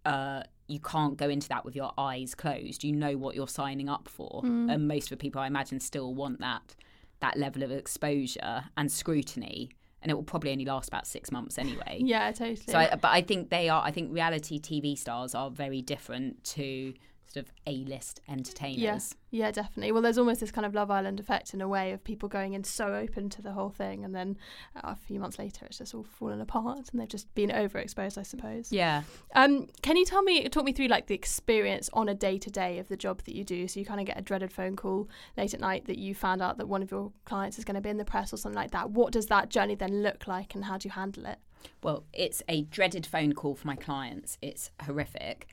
uh, 0.05 0.43
you 0.67 0.79
can't 0.79 1.17
go 1.17 1.29
into 1.29 1.49
that 1.49 1.65
with 1.65 1.75
your 1.75 1.91
eyes 1.97 2.35
closed. 2.35 2.83
You 2.83 2.91
know 2.91 3.17
what 3.17 3.35
you're 3.35 3.47
signing 3.47 3.89
up 3.89 4.07
for, 4.07 4.41
mm. 4.43 4.71
and 4.71 4.87
most 4.87 5.05
of 5.05 5.09
the 5.09 5.17
people 5.17 5.41
I 5.41 5.47
imagine 5.47 5.79
still 5.79 6.13
want 6.13 6.39
that 6.39 6.75
that 7.21 7.37
level 7.37 7.63
of 7.63 7.71
exposure 7.71 8.65
and 8.77 8.91
scrutiny. 8.91 9.69
And 10.01 10.11
it 10.11 10.15
will 10.15 10.23
probably 10.23 10.51
only 10.51 10.65
last 10.65 10.87
about 10.87 11.07
six 11.07 11.31
months 11.31 11.57
anyway. 11.57 11.97
yeah, 12.03 12.31
totally. 12.31 12.57
So, 12.57 12.77
I, 12.77 12.95
but 12.95 13.07
I 13.07 13.21
think 13.21 13.49
they 13.49 13.69
are. 13.69 13.83
I 13.83 13.89
think 13.89 14.13
reality 14.13 14.59
TV 14.59 14.95
stars 14.95 15.33
are 15.33 15.49
very 15.49 15.81
different 15.81 16.43
to 16.43 16.93
sort 17.27 17.45
of 17.45 17.51
A-list 17.67 18.21
entertainers. 18.29 19.15
Yeah, 19.31 19.45
yeah, 19.45 19.51
definitely. 19.51 19.91
Well, 19.91 20.01
there's 20.01 20.17
almost 20.17 20.39
this 20.39 20.51
kind 20.51 20.65
of 20.65 20.73
Love 20.73 20.89
Island 20.89 21.19
effect 21.19 21.53
in 21.53 21.61
a 21.61 21.67
way 21.67 21.91
of 21.91 22.03
people 22.03 22.29
going 22.29 22.53
in 22.53 22.63
so 22.63 22.93
open 22.93 23.29
to 23.31 23.41
the 23.41 23.51
whole 23.51 23.69
thing, 23.69 24.05
and 24.05 24.15
then 24.15 24.37
uh, 24.75 24.81
a 24.83 24.95
few 24.95 25.19
months 25.19 25.37
later, 25.37 25.65
it's 25.65 25.79
just 25.79 25.93
all 25.93 26.03
fallen 26.03 26.39
apart, 26.39 26.89
and 26.91 27.01
they've 27.01 27.09
just 27.09 27.33
been 27.35 27.49
overexposed, 27.49 28.17
I 28.17 28.23
suppose. 28.23 28.71
Yeah. 28.71 29.03
Um, 29.35 29.67
can 29.81 29.97
you 29.97 30.05
tell 30.05 30.23
me, 30.23 30.47
talk 30.49 30.63
me 30.63 30.71
through 30.71 30.87
like 30.87 31.07
the 31.07 31.15
experience 31.15 31.89
on 31.93 32.07
a 32.07 32.15
day 32.15 32.37
to 32.37 32.49
day 32.49 32.79
of 32.79 32.87
the 32.87 32.97
job 32.97 33.23
that 33.23 33.35
you 33.35 33.43
do? 33.43 33.67
So 33.67 33.79
you 33.79 33.85
kind 33.85 33.99
of 33.99 34.05
get 34.05 34.17
a 34.17 34.21
dreaded 34.21 34.53
phone 34.53 34.75
call 34.75 35.09
late 35.35 35.53
at 35.53 35.59
night 35.59 35.85
that 35.85 35.97
you 35.97 36.15
found 36.15 36.41
out 36.41 36.57
that 36.57 36.67
one 36.67 36.81
of 36.81 36.91
your 36.91 37.11
clients 37.25 37.57
is 37.57 37.65
going 37.65 37.75
to 37.75 37.81
be 37.81 37.89
in 37.89 37.97
the 37.97 38.05
press 38.05 38.31
or 38.31 38.37
something 38.37 38.55
like 38.55 38.71
that. 38.71 38.91
What 38.91 39.11
does 39.11 39.25
that 39.27 39.49
journey 39.49 39.75
then 39.75 40.01
look 40.01 40.27
like, 40.27 40.55
and 40.55 40.65
how 40.65 40.77
do 40.77 40.87
you 40.87 40.93
handle 40.93 41.25
it? 41.25 41.39
Well, 41.83 42.05
it's 42.13 42.43
a 42.47 42.61
dreaded 42.61 43.05
phone 43.05 43.33
call 43.33 43.55
for 43.55 43.67
my 43.67 43.75
clients. 43.75 44.37
It's 44.41 44.71
horrific. 44.83 45.47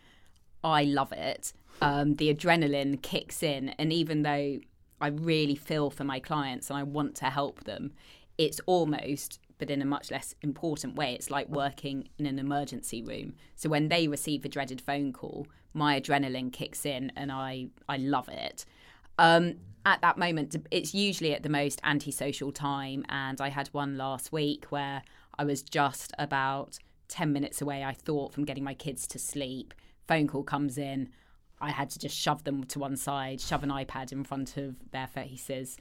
I 0.63 0.85
love 0.85 1.11
it. 1.13 1.53
Um, 1.81 2.15
the 2.17 2.33
adrenaline 2.33 3.03
kicks 3.03 3.43
in, 3.43 3.71
and 3.71 3.93
even 3.93 4.23
though 4.23 4.61
I 5.01 5.09
really 5.09 5.57
feel 5.57 5.91
for 5.91 6.05
my 6.05 6.21
clients 6.21 6.71
and 6.71 6.79
I 6.79 6.85
want 6.85 7.17
to 7.17 7.27
help 7.27 7.65
them, 7.65 7.93
it's 8.39 8.61
almost 8.67 9.41
but 9.63 9.71
in 9.71 9.81
a 9.81 9.85
much 9.85 10.11
less 10.11 10.35
important 10.43 10.97
way. 10.97 11.15
It's 11.15 11.31
like 11.31 11.49
working 11.49 12.09
in 12.19 12.27
an 12.27 12.41
emergency 12.41 13.01
room. 13.01 13.35
So 13.55 13.69
when 13.69 13.91
they 13.91 14.09
receive 14.09 14.45
a 14.45 14.49
dreaded 14.49 14.81
phone 14.81 15.13
call, 15.13 15.47
my 15.73 16.01
adrenaline 16.01 16.53
kicks 16.53 16.85
in 16.85 17.13
and 17.15 17.31
I, 17.31 17.69
I 17.89 17.97
love 17.99 18.29
it. 18.29 18.65
Um, 19.21 19.59
at 19.87 20.01
that 20.01 20.19
moment, 20.19 20.57
it's 20.73 20.95
usually 20.95 21.33
at 21.33 21.45
the 21.45 21.49
most 21.49 21.81
antisocial 21.85 22.51
time. 22.51 23.05
And 23.09 23.41
I 23.41 23.51
had 23.51 23.69
one 23.69 23.97
last 23.97 24.33
week 24.33 24.67
where 24.71 25.03
I 25.39 25.45
was 25.45 25.63
just 25.63 26.13
about 26.19 26.81
10 27.07 27.33
minutes 27.33 27.63
away, 27.63 27.85
I 27.85 27.93
thought, 27.93 28.33
from 28.33 28.45
getting 28.45 28.65
my 28.65 28.75
kids 28.75 29.07
to 29.07 29.19
sleep. 29.21 29.75
Phone 30.09 30.27
call 30.27 30.43
comes 30.43 30.77
in. 30.77 31.11
I 31.63 31.71
had 31.71 31.89
to 31.91 31.99
just 31.99 32.17
shove 32.17 32.45
them 32.45 32.65
to 32.65 32.79
one 32.79 32.97
side, 32.97 33.41
shove 33.41 33.63
an 33.63 33.71
iPad 33.71 34.13
in 34.13 34.25
front 34.25 34.57
of 34.57 34.75
their 34.91 35.07
faces, 35.07 35.79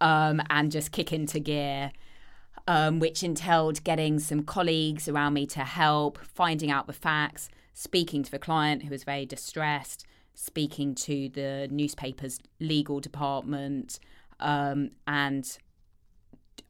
um, 0.00 0.42
and 0.50 0.70
just 0.70 0.92
kick 0.92 1.12
into 1.12 1.38
gear. 1.40 1.92
Um, 2.68 2.98
which 2.98 3.22
entailed 3.22 3.82
getting 3.84 4.18
some 4.18 4.42
colleagues 4.42 5.08
around 5.08 5.32
me 5.34 5.46
to 5.46 5.60
help, 5.60 6.18
finding 6.18 6.70
out 6.70 6.86
the 6.86 6.92
facts, 6.92 7.48
speaking 7.72 8.22
to 8.22 8.30
the 8.30 8.38
client 8.38 8.82
who 8.82 8.90
was 8.90 9.02
very 9.02 9.24
distressed, 9.24 10.04
speaking 10.34 10.94
to 10.96 11.30
the 11.30 11.68
newspaper's 11.70 12.38
legal 12.58 13.00
department, 13.00 13.98
um, 14.40 14.90
and 15.06 15.58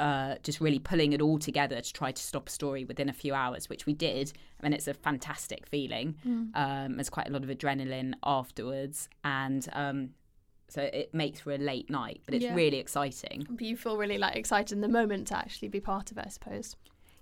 uh, 0.01 0.37
just 0.43 0.61
really 0.61 0.79
pulling 0.79 1.13
it 1.13 1.21
all 1.21 1.39
together 1.39 1.81
to 1.81 1.93
try 1.93 2.11
to 2.11 2.23
stop 2.23 2.49
a 2.49 2.51
story 2.51 2.85
within 2.85 3.09
a 3.09 3.13
few 3.13 3.35
hours, 3.35 3.69
which 3.69 3.87
we 3.87 3.93
did. 3.93 4.33
I 4.59 4.67
mean, 4.67 4.73
it's 4.73 4.89
a 4.89 4.95
fantastic 4.95 5.67
feeling. 5.67 6.17
Mm. 6.27 6.57
Um, 6.57 6.97
there's 6.97 7.11
quite 7.11 7.29
a 7.29 7.33
lot 7.33 7.45
of 7.45 7.51
adrenaline 7.51 8.15
afterwards, 8.25 9.09
and 9.23 9.67
um, 9.73 10.11
so 10.69 10.83
it 10.83 11.13
makes 11.13 11.41
for 11.41 11.53
a 11.53 11.59
late 11.59 11.91
night, 11.91 12.23
but 12.25 12.35
it's 12.35 12.45
yeah. 12.45 12.55
really 12.55 12.79
exciting. 12.79 13.47
But 13.49 13.63
you 13.63 13.77
feel 13.77 13.97
really 13.97 14.19
like 14.19 14.37
excited 14.37 14.73
in 14.73 14.81
the 14.81 14.89
moment 14.89 15.29
to 15.29 15.37
actually 15.37 15.69
be 15.69 15.81
part 15.81 16.11
of 16.11 16.19
it, 16.19 16.25
I 16.27 16.31
suppose. 16.31 16.77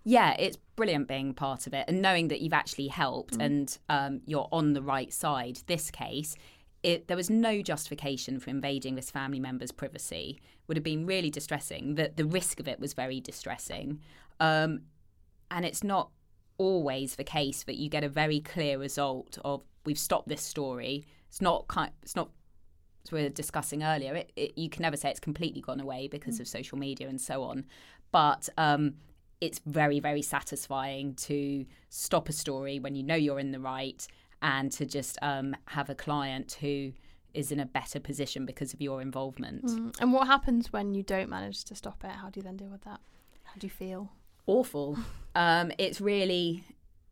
Yeah, 0.04 0.34
it's 0.38 0.56
brilliant 0.76 1.08
being 1.08 1.34
part 1.34 1.66
of 1.66 1.74
it 1.74 1.84
and 1.88 2.00
knowing 2.00 2.28
that 2.28 2.40
you've 2.40 2.52
actually 2.52 2.88
helped 2.88 3.36
mm. 3.38 3.44
and 3.44 3.78
um, 3.88 4.20
you're 4.26 4.48
on 4.52 4.72
the 4.72 4.82
right 4.82 5.12
side. 5.12 5.60
This 5.66 5.90
case, 5.90 6.36
it, 6.82 7.08
there 7.08 7.16
was 7.16 7.28
no 7.28 7.60
justification 7.62 8.38
for 8.38 8.50
invading 8.50 8.94
this 8.94 9.10
family 9.10 9.40
member's 9.40 9.72
privacy. 9.72 10.40
Would 10.66 10.76
have 10.76 10.84
been 10.84 11.06
really 11.06 11.30
distressing. 11.30 11.94
The 11.94 12.12
the 12.14 12.24
risk 12.24 12.60
of 12.60 12.68
it 12.68 12.78
was 12.78 12.92
very 12.92 13.20
distressing, 13.20 14.00
um, 14.38 14.82
and 15.50 15.64
it's 15.64 15.82
not 15.82 16.10
always 16.58 17.16
the 17.16 17.24
case 17.24 17.62
that 17.64 17.76
you 17.76 17.88
get 17.88 18.04
a 18.04 18.08
very 18.08 18.40
clear 18.40 18.78
result 18.78 19.38
of 19.44 19.62
we've 19.84 19.98
stopped 19.98 20.28
this 20.28 20.42
story. 20.42 21.06
It's 21.28 21.40
not 21.40 21.68
kind. 21.68 21.90
It's 22.02 22.14
not. 22.14 22.30
As 23.04 23.12
we 23.12 23.22
were 23.22 23.28
discussing 23.28 23.82
earlier, 23.82 24.14
it, 24.14 24.32
it, 24.36 24.58
you 24.58 24.68
can 24.68 24.82
never 24.82 24.96
say 24.96 25.08
it's 25.08 25.20
completely 25.20 25.62
gone 25.62 25.80
away 25.80 26.08
because 26.08 26.36
mm. 26.36 26.40
of 26.40 26.48
social 26.48 26.76
media 26.76 27.08
and 27.08 27.20
so 27.20 27.42
on. 27.44 27.64
But 28.12 28.48
um, 28.58 28.94
it's 29.40 29.60
very 29.60 30.00
very 30.00 30.22
satisfying 30.22 31.14
to 31.14 31.64
stop 31.88 32.28
a 32.28 32.32
story 32.32 32.78
when 32.78 32.94
you 32.94 33.02
know 33.02 33.14
you're 33.14 33.38
in 33.38 33.52
the 33.52 33.60
right 33.60 34.06
and 34.42 34.70
to 34.72 34.86
just 34.86 35.18
um, 35.22 35.56
have 35.66 35.90
a 35.90 35.94
client 35.94 36.58
who 36.60 36.92
is 37.34 37.52
in 37.52 37.60
a 37.60 37.66
better 37.66 38.00
position 38.00 38.46
because 38.46 38.72
of 38.72 38.80
your 38.80 39.00
involvement. 39.02 39.64
Mm. 39.64 40.00
And 40.00 40.12
what 40.12 40.26
happens 40.26 40.72
when 40.72 40.94
you 40.94 41.02
don't 41.02 41.28
manage 41.28 41.64
to 41.64 41.74
stop 41.74 42.02
it? 42.04 42.10
How 42.10 42.30
do 42.30 42.40
you 42.40 42.44
then 42.44 42.56
deal 42.56 42.68
with 42.68 42.82
that? 42.84 43.00
How 43.44 43.54
do 43.58 43.66
you 43.66 43.70
feel? 43.70 44.10
Awful. 44.46 44.98
um, 45.34 45.72
it's 45.78 46.00
really, 46.00 46.64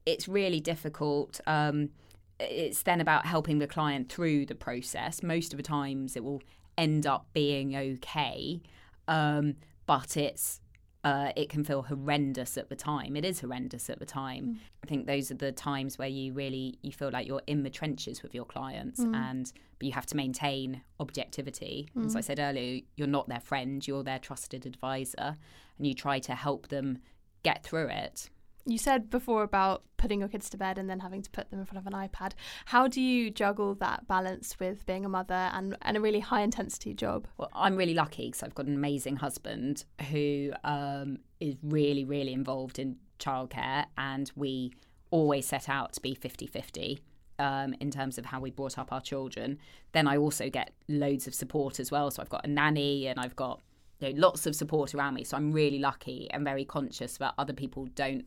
it's 0.04 0.28
really 0.28 0.60
difficult. 0.60 1.40
Um, 1.46 1.90
it's 2.38 2.82
then 2.82 3.00
about 3.00 3.26
helping 3.26 3.58
the 3.58 3.66
client 3.66 4.10
through 4.10 4.46
the 4.46 4.54
process. 4.54 5.22
Most 5.22 5.52
of 5.52 5.56
the 5.56 5.62
times, 5.62 6.16
it 6.16 6.24
will 6.24 6.42
end 6.76 7.06
up 7.06 7.26
being 7.32 7.74
okay, 7.74 8.60
um, 9.08 9.56
but 9.86 10.16
it's 10.16 10.60
uh, 11.06 11.30
it 11.36 11.48
can 11.48 11.62
feel 11.62 11.82
horrendous 11.82 12.58
at 12.58 12.68
the 12.68 12.74
time. 12.74 13.14
It 13.14 13.24
is 13.24 13.38
horrendous 13.38 13.88
at 13.88 14.00
the 14.00 14.04
time. 14.04 14.44
Mm. 14.44 14.56
I 14.82 14.86
think 14.88 15.06
those 15.06 15.30
are 15.30 15.36
the 15.36 15.52
times 15.52 15.98
where 15.98 16.08
you 16.08 16.32
really 16.32 16.80
you 16.82 16.90
feel 16.90 17.10
like 17.12 17.28
you're 17.28 17.42
in 17.46 17.62
the 17.62 17.70
trenches 17.70 18.24
with 18.24 18.34
your 18.34 18.44
clients, 18.44 18.98
mm. 18.98 19.14
and 19.14 19.52
but 19.78 19.86
you 19.86 19.92
have 19.92 20.06
to 20.06 20.16
maintain 20.16 20.82
objectivity. 20.98 21.88
Mm. 21.96 22.06
As 22.06 22.16
I 22.16 22.22
said 22.22 22.40
earlier, 22.40 22.80
you're 22.96 23.06
not 23.06 23.28
their 23.28 23.38
friend; 23.38 23.86
you're 23.86 24.02
their 24.02 24.18
trusted 24.18 24.66
advisor, 24.66 25.36
and 25.78 25.86
you 25.86 25.94
try 25.94 26.18
to 26.18 26.34
help 26.34 26.68
them 26.68 26.98
get 27.44 27.62
through 27.62 27.86
it 27.86 28.28
you 28.66 28.78
said 28.78 29.08
before 29.10 29.42
about 29.42 29.84
putting 29.96 30.20
your 30.20 30.28
kids 30.28 30.50
to 30.50 30.56
bed 30.56 30.76
and 30.76 30.90
then 30.90 31.00
having 31.00 31.22
to 31.22 31.30
put 31.30 31.50
them 31.50 31.60
in 31.60 31.64
front 31.64 31.86
of 31.86 31.92
an 31.92 31.98
iPad. 31.98 32.32
How 32.66 32.88
do 32.88 33.00
you 33.00 33.30
juggle 33.30 33.74
that 33.76 34.06
balance 34.06 34.58
with 34.58 34.84
being 34.86 35.04
a 35.04 35.08
mother 35.08 35.50
and, 35.52 35.76
and 35.82 35.96
a 35.96 36.00
really 36.00 36.20
high 36.20 36.42
intensity 36.42 36.92
job? 36.92 37.26
Well, 37.38 37.50
I'm 37.54 37.76
really 37.76 37.94
lucky 37.94 38.26
because 38.26 38.42
I've 38.42 38.54
got 38.54 38.66
an 38.66 38.74
amazing 38.74 39.16
husband 39.16 39.84
who 40.10 40.52
um, 40.64 41.18
is 41.40 41.54
really, 41.62 42.04
really 42.04 42.32
involved 42.32 42.78
in 42.78 42.96
childcare, 43.18 43.86
and 43.96 44.30
we 44.36 44.72
always 45.10 45.46
set 45.46 45.68
out 45.68 45.92
to 45.94 46.00
be 46.00 46.14
50 46.14 46.46
50. 46.46 47.00
Um, 47.38 47.74
in 47.80 47.90
terms 47.90 48.16
of 48.16 48.24
how 48.24 48.40
we 48.40 48.50
brought 48.50 48.78
up 48.78 48.94
our 48.94 49.00
children, 49.02 49.58
then 49.92 50.08
I 50.08 50.16
also 50.16 50.48
get 50.48 50.72
loads 50.88 51.26
of 51.26 51.34
support 51.34 51.78
as 51.78 51.90
well. 51.90 52.10
So 52.10 52.22
I've 52.22 52.30
got 52.30 52.46
a 52.46 52.48
nanny 52.48 53.08
and 53.08 53.20
I've 53.20 53.36
got 53.36 53.60
you 54.00 54.08
know, 54.08 54.18
lots 54.18 54.46
of 54.46 54.56
support 54.56 54.94
around 54.94 55.12
me. 55.12 55.24
So 55.24 55.36
I'm 55.36 55.52
really 55.52 55.78
lucky 55.78 56.30
and 56.30 56.44
very 56.44 56.64
conscious 56.64 57.18
that 57.18 57.34
other 57.36 57.52
people 57.52 57.88
don't 57.94 58.24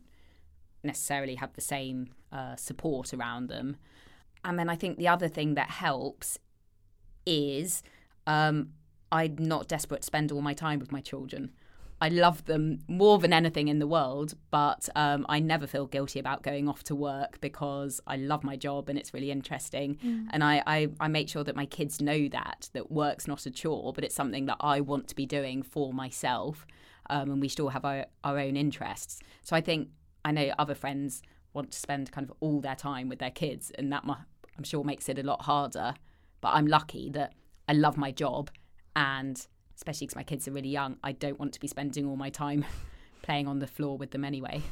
necessarily 0.82 1.36
have 1.36 1.52
the 1.54 1.60
same 1.60 2.08
uh, 2.32 2.56
support 2.56 3.12
around 3.12 3.48
them. 3.48 3.76
And 4.44 4.58
then 4.58 4.68
I 4.68 4.76
think 4.76 4.98
the 4.98 5.08
other 5.08 5.28
thing 5.28 5.54
that 5.54 5.70
helps 5.70 6.38
is 7.26 7.82
um, 8.26 8.70
I'm 9.12 9.36
not 9.38 9.68
desperate 9.68 10.02
to 10.02 10.06
spend 10.06 10.32
all 10.32 10.40
my 10.40 10.54
time 10.54 10.78
with 10.78 10.92
my 10.92 11.00
children. 11.00 11.52
I 12.02 12.08
love 12.08 12.46
them 12.46 12.78
more 12.88 13.18
than 13.18 13.32
anything 13.32 13.68
in 13.68 13.78
the 13.78 13.86
world, 13.86 14.34
but 14.50 14.88
um, 14.96 15.26
I 15.28 15.38
never 15.38 15.66
feel 15.66 15.86
guilty 15.86 16.18
about 16.18 16.42
going 16.42 16.66
off 16.66 16.82
to 16.84 16.94
work 16.94 17.38
because 17.42 18.00
I 18.06 18.16
love 18.16 18.42
my 18.42 18.56
job 18.56 18.88
and 18.88 18.98
it's 18.98 19.12
really 19.12 19.30
interesting. 19.30 19.96
Mm. 19.96 20.28
And 20.30 20.42
I, 20.42 20.62
I, 20.66 20.88
I, 20.98 21.08
make 21.08 21.28
sure 21.28 21.44
that 21.44 21.54
my 21.54 21.66
kids 21.66 22.00
know 22.00 22.26
that, 22.28 22.70
that 22.72 22.90
work's 22.90 23.28
not 23.28 23.44
a 23.44 23.50
chore, 23.50 23.92
but 23.92 24.02
it's 24.02 24.14
something 24.14 24.46
that 24.46 24.56
I 24.60 24.80
want 24.80 25.08
to 25.08 25.14
be 25.14 25.26
doing 25.26 25.62
for 25.62 25.92
myself. 25.92 26.66
Um, 27.10 27.32
and 27.32 27.40
we 27.40 27.48
still 27.48 27.68
have 27.68 27.84
our, 27.84 28.06
our 28.24 28.38
own 28.38 28.56
interests. 28.56 29.20
So 29.42 29.54
I 29.54 29.60
think 29.60 29.88
I 30.24 30.32
know 30.32 30.52
other 30.58 30.74
friends 30.74 31.22
want 31.52 31.72
to 31.72 31.78
spend 31.78 32.12
kind 32.12 32.28
of 32.28 32.36
all 32.40 32.60
their 32.60 32.76
time 32.76 33.08
with 33.08 33.18
their 33.18 33.30
kids, 33.30 33.70
and 33.72 33.92
that 33.92 34.04
I'm 34.06 34.64
sure 34.64 34.84
makes 34.84 35.08
it 35.08 35.18
a 35.18 35.22
lot 35.22 35.42
harder. 35.42 35.94
But 36.40 36.50
I'm 36.50 36.66
lucky 36.66 37.10
that 37.10 37.34
I 37.68 37.72
love 37.72 37.96
my 37.96 38.10
job, 38.10 38.50
and 38.96 39.46
especially 39.76 40.06
because 40.06 40.16
my 40.16 40.22
kids 40.22 40.46
are 40.46 40.52
really 40.52 40.68
young, 40.68 40.96
I 41.02 41.12
don't 41.12 41.38
want 41.38 41.52
to 41.54 41.60
be 41.60 41.68
spending 41.68 42.06
all 42.06 42.16
my 42.16 42.30
time 42.30 42.64
playing 43.22 43.48
on 43.48 43.58
the 43.58 43.66
floor 43.66 43.96
with 43.96 44.10
them 44.10 44.24
anyway. 44.24 44.62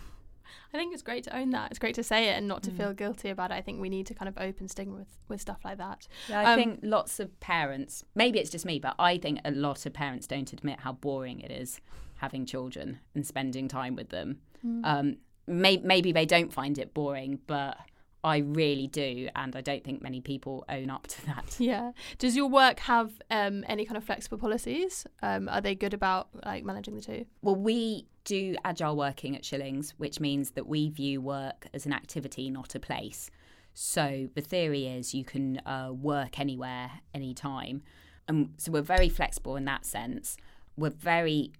I 0.72 0.76
think 0.76 0.92
it's 0.92 1.02
great 1.02 1.24
to 1.24 1.36
own 1.36 1.50
that. 1.50 1.70
It's 1.70 1.78
great 1.78 1.94
to 1.96 2.02
say 2.02 2.28
it 2.28 2.32
and 2.32 2.48
not 2.48 2.62
to 2.64 2.70
mm. 2.70 2.76
feel 2.76 2.92
guilty 2.92 3.28
about 3.30 3.50
it. 3.50 3.54
I 3.54 3.60
think 3.60 3.80
we 3.80 3.88
need 3.88 4.06
to 4.06 4.14
kind 4.14 4.28
of 4.28 4.38
open 4.38 4.68
stigma 4.68 4.96
with, 4.96 5.18
with 5.28 5.40
stuff 5.40 5.60
like 5.64 5.78
that. 5.78 6.08
Yeah, 6.28 6.40
I 6.40 6.52
um, 6.52 6.58
think 6.58 6.80
lots 6.82 7.20
of 7.20 7.38
parents, 7.40 8.04
maybe 8.14 8.38
it's 8.38 8.50
just 8.50 8.66
me, 8.66 8.78
but 8.78 8.94
I 8.98 9.18
think 9.18 9.40
a 9.44 9.50
lot 9.50 9.86
of 9.86 9.92
parents 9.92 10.26
don't 10.26 10.52
admit 10.52 10.80
how 10.80 10.92
boring 10.92 11.40
it 11.40 11.50
is 11.50 11.80
having 12.16 12.44
children 12.44 12.98
and 13.14 13.26
spending 13.26 13.68
time 13.68 13.94
with 13.94 14.10
them. 14.10 14.38
Mm. 14.64 14.80
Um, 14.84 15.16
may- 15.48 15.78
maybe 15.78 16.12
they 16.12 16.26
don't 16.26 16.52
find 16.52 16.78
it 16.78 16.94
boring, 16.94 17.40
but 17.46 17.78
I 18.24 18.38
really 18.38 18.88
do, 18.88 19.28
and 19.36 19.54
I 19.54 19.60
don't 19.60 19.84
think 19.84 20.02
many 20.02 20.20
people 20.20 20.64
own 20.68 20.90
up 20.90 21.06
to 21.06 21.26
that. 21.26 21.56
Yeah. 21.58 21.92
Does 22.18 22.36
your 22.36 22.48
work 22.48 22.80
have 22.80 23.12
um, 23.30 23.64
any 23.68 23.84
kind 23.84 23.96
of 23.96 24.04
flexible 24.04 24.38
policies? 24.38 25.06
Um, 25.22 25.48
are 25.48 25.60
they 25.60 25.74
good 25.74 25.94
about 25.94 26.28
like 26.44 26.64
managing 26.64 26.94
the 26.94 27.00
two? 27.00 27.26
Well, 27.42 27.56
we 27.56 28.06
do 28.24 28.56
agile 28.64 28.96
working 28.96 29.36
at 29.36 29.44
Shillings, 29.44 29.94
which 29.98 30.20
means 30.20 30.50
that 30.52 30.66
we 30.66 30.90
view 30.90 31.20
work 31.20 31.68
as 31.72 31.86
an 31.86 31.92
activity, 31.92 32.50
not 32.50 32.74
a 32.74 32.80
place. 32.80 33.30
So 33.74 34.28
the 34.34 34.40
theory 34.40 34.86
is 34.86 35.14
you 35.14 35.24
can 35.24 35.58
uh, 35.58 35.90
work 35.92 36.38
anywhere, 36.40 36.90
anytime. 37.14 37.82
And 38.26 38.54
so 38.58 38.72
we're 38.72 38.82
very 38.82 39.08
flexible 39.08 39.56
in 39.56 39.64
that 39.66 39.86
sense. 39.86 40.36
We're 40.76 40.90
very 40.90 41.52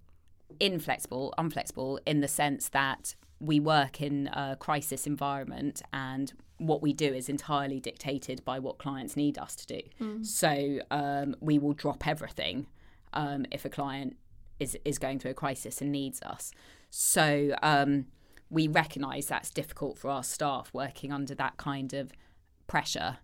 inflexible, 0.60 1.34
unflexible 1.38 1.98
in 2.06 2.20
the 2.20 2.28
sense 2.28 2.68
that 2.70 3.14
we 3.40 3.60
work 3.60 4.00
in 4.00 4.28
a 4.28 4.56
crisis 4.58 5.06
environment 5.06 5.82
and 5.92 6.32
what 6.58 6.82
we 6.82 6.92
do 6.92 7.12
is 7.14 7.28
entirely 7.28 7.78
dictated 7.78 8.44
by 8.44 8.58
what 8.58 8.78
clients 8.78 9.16
need 9.16 9.38
us 9.38 9.54
to 9.54 9.66
do. 9.66 9.80
Mm. 10.00 10.26
So 10.26 10.80
um, 10.90 11.36
we 11.40 11.58
will 11.58 11.72
drop 11.72 12.06
everything 12.06 12.66
um, 13.12 13.46
if 13.50 13.64
a 13.64 13.68
client 13.68 14.16
is 14.58 14.76
is 14.84 14.98
going 14.98 15.20
through 15.20 15.30
a 15.30 15.34
crisis 15.34 15.80
and 15.80 15.92
needs 15.92 16.20
us. 16.22 16.52
So 16.90 17.54
um, 17.62 18.06
we 18.50 18.66
recognise 18.66 19.26
that's 19.26 19.50
difficult 19.50 19.98
for 19.98 20.10
our 20.10 20.24
staff 20.24 20.70
working 20.72 21.12
under 21.12 21.34
that 21.36 21.56
kind 21.56 21.92
of 21.92 22.12
pressure. 22.66 23.18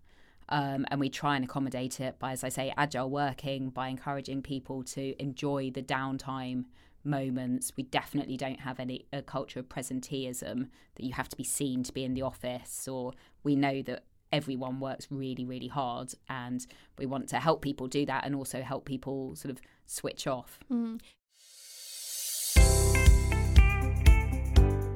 Um, 0.47 0.85
and 0.89 0.99
we 0.99 1.09
try 1.09 1.35
and 1.35 1.43
accommodate 1.43 1.99
it 1.99 2.19
by, 2.19 2.31
as 2.31 2.43
I 2.43 2.49
say, 2.49 2.71
agile 2.77 3.09
working, 3.09 3.71
by 3.71 3.87
encouraging 3.87 4.43
people 4.43 4.83
to 4.83 5.19
enjoy 5.19 5.71
the 5.71 5.81
downtime 5.81 6.65
moments. 7.05 7.71
We 7.77 7.83
definitely 7.83 8.37
don't 8.37 8.59
have 8.61 8.79
any 8.79 9.05
a 9.13 9.21
culture 9.21 9.59
of 9.59 9.69
presenteeism 9.69 10.69
that 10.95 11.03
you 11.03 11.13
have 11.13 11.29
to 11.29 11.35
be 11.35 11.43
seen 11.43 11.83
to 11.83 11.93
be 11.93 12.03
in 12.03 12.13
the 12.13 12.21
office, 12.21 12.87
or 12.87 13.13
we 13.43 13.55
know 13.55 13.81
that 13.83 14.03
everyone 14.31 14.79
works 14.79 15.07
really, 15.09 15.45
really 15.45 15.67
hard, 15.67 16.13
and 16.29 16.65
we 16.97 17.05
want 17.05 17.29
to 17.29 17.39
help 17.39 17.61
people 17.61 17.87
do 17.87 18.05
that, 18.05 18.25
and 18.25 18.35
also 18.35 18.61
help 18.61 18.85
people 18.85 19.35
sort 19.35 19.51
of 19.51 19.61
switch 19.85 20.27
off. 20.27 20.59
Mm. 20.71 20.99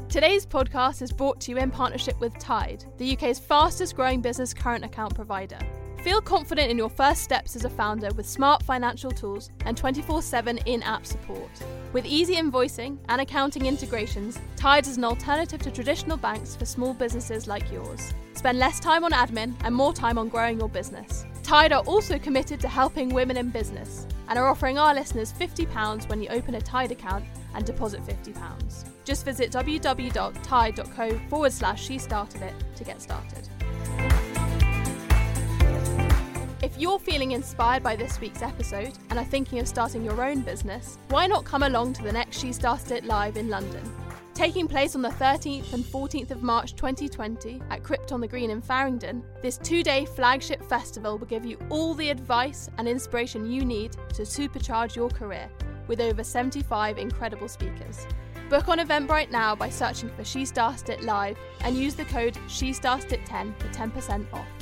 Today's 0.09 0.43
podcast 0.43 1.03
is 1.03 1.11
brought 1.11 1.39
to 1.41 1.51
you 1.51 1.57
in 1.57 1.69
partnership 1.69 2.19
with 2.19 2.37
Tide, 2.39 2.83
the 2.97 3.13
UK's 3.13 3.37
fastest 3.37 3.95
growing 3.95 4.21
business 4.21 4.55
current 4.55 4.83
account 4.83 5.13
provider. 5.13 5.59
Feel 6.03 6.21
confident 6.21 6.71
in 6.71 6.77
your 6.77 6.89
first 6.89 7.23
steps 7.23 7.57
as 7.57 7.65
a 7.65 7.69
founder 7.69 8.09
with 8.15 8.25
smart 8.25 8.63
financial 8.63 9.11
tools 9.11 9.49
and 9.65 9.75
24 9.75 10.21
7 10.21 10.57
in 10.59 10.81
app 10.83 11.05
support. 11.05 11.49
With 11.91 12.05
easy 12.05 12.35
invoicing 12.35 12.97
and 13.09 13.19
accounting 13.19 13.65
integrations, 13.65 14.39
Tide 14.55 14.87
is 14.87 14.95
an 14.95 15.03
alternative 15.03 15.61
to 15.61 15.71
traditional 15.71 16.15
banks 16.15 16.55
for 16.55 16.63
small 16.63 16.93
businesses 16.93 17.47
like 17.47 17.69
yours. 17.69 18.13
Spend 18.33 18.57
less 18.57 18.79
time 18.79 19.03
on 19.03 19.11
admin 19.11 19.53
and 19.65 19.75
more 19.75 19.91
time 19.91 20.17
on 20.17 20.29
growing 20.29 20.57
your 20.57 20.69
business. 20.69 21.25
Tide 21.43 21.73
are 21.73 21.83
also 21.83 22.17
committed 22.17 22.61
to 22.61 22.69
helping 22.69 23.09
women 23.09 23.35
in 23.35 23.49
business 23.49 24.07
and 24.29 24.39
are 24.39 24.47
offering 24.47 24.77
our 24.77 24.95
listeners 24.95 25.33
£50 25.33 26.07
when 26.07 26.21
you 26.23 26.29
open 26.29 26.55
a 26.55 26.61
Tide 26.61 26.93
account 26.93 27.25
and 27.55 27.65
deposit 27.65 28.05
£50. 28.05 28.85
Just 29.03 29.25
visit 29.25 29.51
www.tide.co 29.51 31.19
forward 31.27 31.51
slash 31.51 31.83
she 31.83 31.97
started 31.97 32.41
it 32.41 32.53
to 32.77 32.85
get 32.85 33.01
started. 33.01 33.49
If 36.61 36.77
you're 36.77 36.99
feeling 36.99 37.31
inspired 37.31 37.83
by 37.83 37.95
this 37.95 38.19
week's 38.19 38.41
episode 38.41 38.91
and 39.09 39.17
are 39.17 39.23
thinking 39.23 39.59
of 39.59 39.67
starting 39.67 40.03
your 40.03 40.21
own 40.21 40.41
business, 40.41 40.97
why 41.07 41.25
not 41.25 41.45
come 41.45 41.63
along 41.63 41.93
to 41.93 42.03
the 42.03 42.11
next 42.11 42.37
She 42.37 42.51
Started 42.51 42.91
It 42.91 43.05
Live 43.05 43.37
in 43.37 43.47
London? 43.47 43.81
Taking 44.33 44.67
place 44.67 44.93
on 44.93 45.01
the 45.01 45.07
13th 45.07 45.71
and 45.71 45.85
14th 45.85 46.31
of 46.31 46.43
March 46.43 46.75
2020 46.75 47.61
at 47.69 47.81
Crypt 47.81 48.11
on 48.11 48.19
the 48.19 48.27
Green 48.27 48.49
in 48.49 48.61
Farringdon, 48.61 49.23
this 49.41 49.57
two 49.57 49.83
day 49.83 50.03
flagship 50.03 50.61
festival 50.61 51.17
will 51.17 51.27
give 51.27 51.45
you 51.45 51.57
all 51.69 51.93
the 51.93 52.09
advice 52.09 52.69
and 52.77 52.89
inspiration 52.89 53.49
you 53.49 53.63
need 53.63 53.93
to 54.13 54.23
supercharge 54.23 54.97
your 54.97 55.09
career 55.09 55.49
with 55.87 56.01
over 56.01 56.25
75 56.25 56.97
incredible 56.97 57.47
speakers. 57.47 58.05
Book 58.49 58.67
on 58.67 58.79
Eventbrite 58.79 59.31
now 59.31 59.55
by 59.55 59.69
searching 59.69 60.09
for 60.09 60.25
She 60.25 60.43
Started 60.43 60.89
It 60.89 61.03
Live 61.05 61.37
and 61.61 61.77
use 61.77 61.95
the 61.95 62.03
code 62.05 62.37
She 62.49 62.73
Started 62.73 63.13
It 63.13 63.25
10 63.25 63.55
for 63.59 63.69
10% 63.69 64.33
off. 64.33 64.58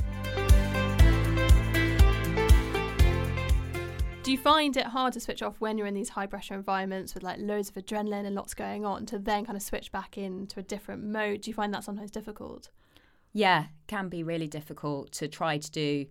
Do 4.28 4.32
you 4.32 4.38
find 4.38 4.76
it 4.76 4.84
hard 4.84 5.14
to 5.14 5.20
switch 5.20 5.40
off 5.40 5.58
when 5.58 5.78
you're 5.78 5.86
in 5.86 5.94
these 5.94 6.10
high 6.10 6.26
pressure 6.26 6.52
environments 6.52 7.14
with 7.14 7.22
like 7.22 7.38
loads 7.38 7.70
of 7.70 7.76
adrenaline 7.76 8.26
and 8.26 8.34
lots 8.34 8.52
going 8.52 8.84
on 8.84 9.06
to 9.06 9.18
then 9.18 9.46
kind 9.46 9.56
of 9.56 9.62
switch 9.62 9.90
back 9.90 10.18
into 10.18 10.60
a 10.60 10.62
different 10.62 11.02
mode? 11.02 11.40
Do 11.40 11.50
you 11.50 11.54
find 11.54 11.72
that 11.72 11.82
sometimes 11.82 12.10
difficult? 12.10 12.68
Yeah, 13.32 13.68
can 13.86 14.10
be 14.10 14.22
really 14.22 14.46
difficult 14.46 15.12
to 15.12 15.28
try 15.28 15.56
to 15.56 15.70
do 15.70 16.04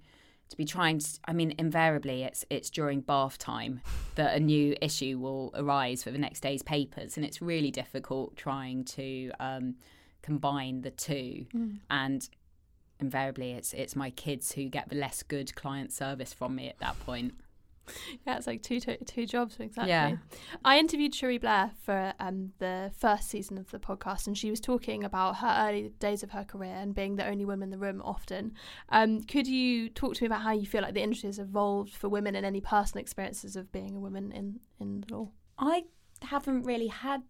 to 0.49 0.57
be 0.57 0.65
trying 0.65 0.97
to 0.97 1.07
I 1.25 1.33
mean 1.33 1.53
invariably 1.59 2.23
it's 2.23 2.43
it's 2.49 2.71
during 2.71 3.01
bath 3.01 3.37
time 3.37 3.81
that 4.15 4.35
a 4.35 4.39
new 4.39 4.75
issue 4.81 5.19
will 5.19 5.51
arise 5.53 6.01
for 6.01 6.09
the 6.09 6.17
next 6.17 6.39
day's 6.39 6.63
papers 6.63 7.17
and 7.17 7.23
it's 7.23 7.39
really 7.39 7.69
difficult 7.69 8.35
trying 8.35 8.83
to 8.85 9.29
um, 9.39 9.75
combine 10.23 10.81
the 10.81 10.89
two 10.89 11.45
mm. 11.55 11.77
and 11.91 12.27
invariably 12.99 13.51
it's 13.51 13.73
it's 13.73 13.95
my 13.95 14.09
kids 14.09 14.53
who 14.53 14.69
get 14.69 14.89
the 14.89 14.95
less 14.95 15.21
good 15.21 15.53
client 15.53 15.91
service 15.91 16.33
from 16.33 16.55
me 16.55 16.67
at 16.67 16.79
that 16.79 16.99
point. 17.01 17.35
Yeah, 18.25 18.37
it's 18.37 18.47
like 18.47 18.61
two, 18.61 18.79
two, 18.79 18.97
two 19.05 19.25
jobs 19.25 19.57
exactly. 19.59 19.89
Yeah. 19.89 20.17
I 20.63 20.79
interviewed 20.79 21.13
Cherie 21.13 21.37
Blair 21.37 21.71
for 21.83 22.13
um, 22.19 22.53
the 22.59 22.91
first 22.97 23.29
season 23.29 23.57
of 23.57 23.69
the 23.71 23.79
podcast, 23.79 24.27
and 24.27 24.37
she 24.37 24.49
was 24.49 24.59
talking 24.59 25.03
about 25.03 25.37
her 25.37 25.67
early 25.67 25.91
days 25.99 26.23
of 26.23 26.31
her 26.31 26.43
career 26.43 26.75
and 26.75 26.93
being 26.93 27.15
the 27.15 27.25
only 27.27 27.45
woman 27.45 27.67
in 27.67 27.71
the 27.71 27.77
room 27.77 28.01
often. 28.03 28.53
Um, 28.89 29.21
could 29.21 29.47
you 29.47 29.89
talk 29.89 30.15
to 30.15 30.23
me 30.23 30.27
about 30.27 30.41
how 30.41 30.51
you 30.51 30.65
feel 30.65 30.81
like 30.81 30.93
the 30.93 31.03
industry 31.03 31.27
has 31.27 31.39
evolved 31.39 31.95
for 31.95 32.09
women 32.09 32.35
and 32.35 32.45
any 32.45 32.61
personal 32.61 33.01
experiences 33.01 33.55
of 33.55 33.71
being 33.71 33.95
a 33.95 33.99
woman 33.99 34.31
in 34.31 34.59
in 34.79 35.03
law? 35.09 35.29
I 35.57 35.85
haven't 36.21 36.63
really 36.63 36.87
had. 36.87 37.21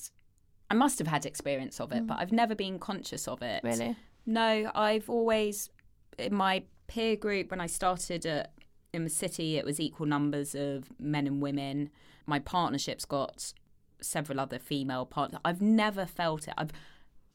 I 0.70 0.74
must 0.74 1.00
have 1.00 1.08
had 1.08 1.26
experience 1.26 1.80
of 1.80 1.92
it, 1.92 2.04
mm. 2.04 2.08
but 2.08 2.20
I've 2.20 2.34
never 2.34 2.56
been 2.56 2.78
conscious 2.78 3.28
of 3.28 3.42
it. 3.42 3.62
Really? 3.64 3.96
No, 4.26 4.70
I've 4.76 5.10
always 5.10 5.70
in 6.18 6.34
my 6.34 6.64
peer 6.88 7.16
group 7.16 7.52
when 7.52 7.62
I 7.62 7.68
started 7.68 8.26
at 8.26 8.52
in 8.98 9.06
the 9.06 9.10
city, 9.10 9.58
it 9.58 9.64
was 9.64 9.80
equal 9.80 10.06
numbers 10.06 10.54
of 10.54 10.90
men 11.00 11.26
and 11.28 11.42
women. 11.42 11.90
My 12.26 12.40
partnership's 12.40 13.06
got 13.06 13.54
several 14.02 14.40
other 14.40 14.60
female 14.60 15.06
partners. 15.06 15.40
I've 15.46 15.62
never 15.62 16.06
felt 16.06 16.48
it. 16.48 16.54
I've 16.58 16.72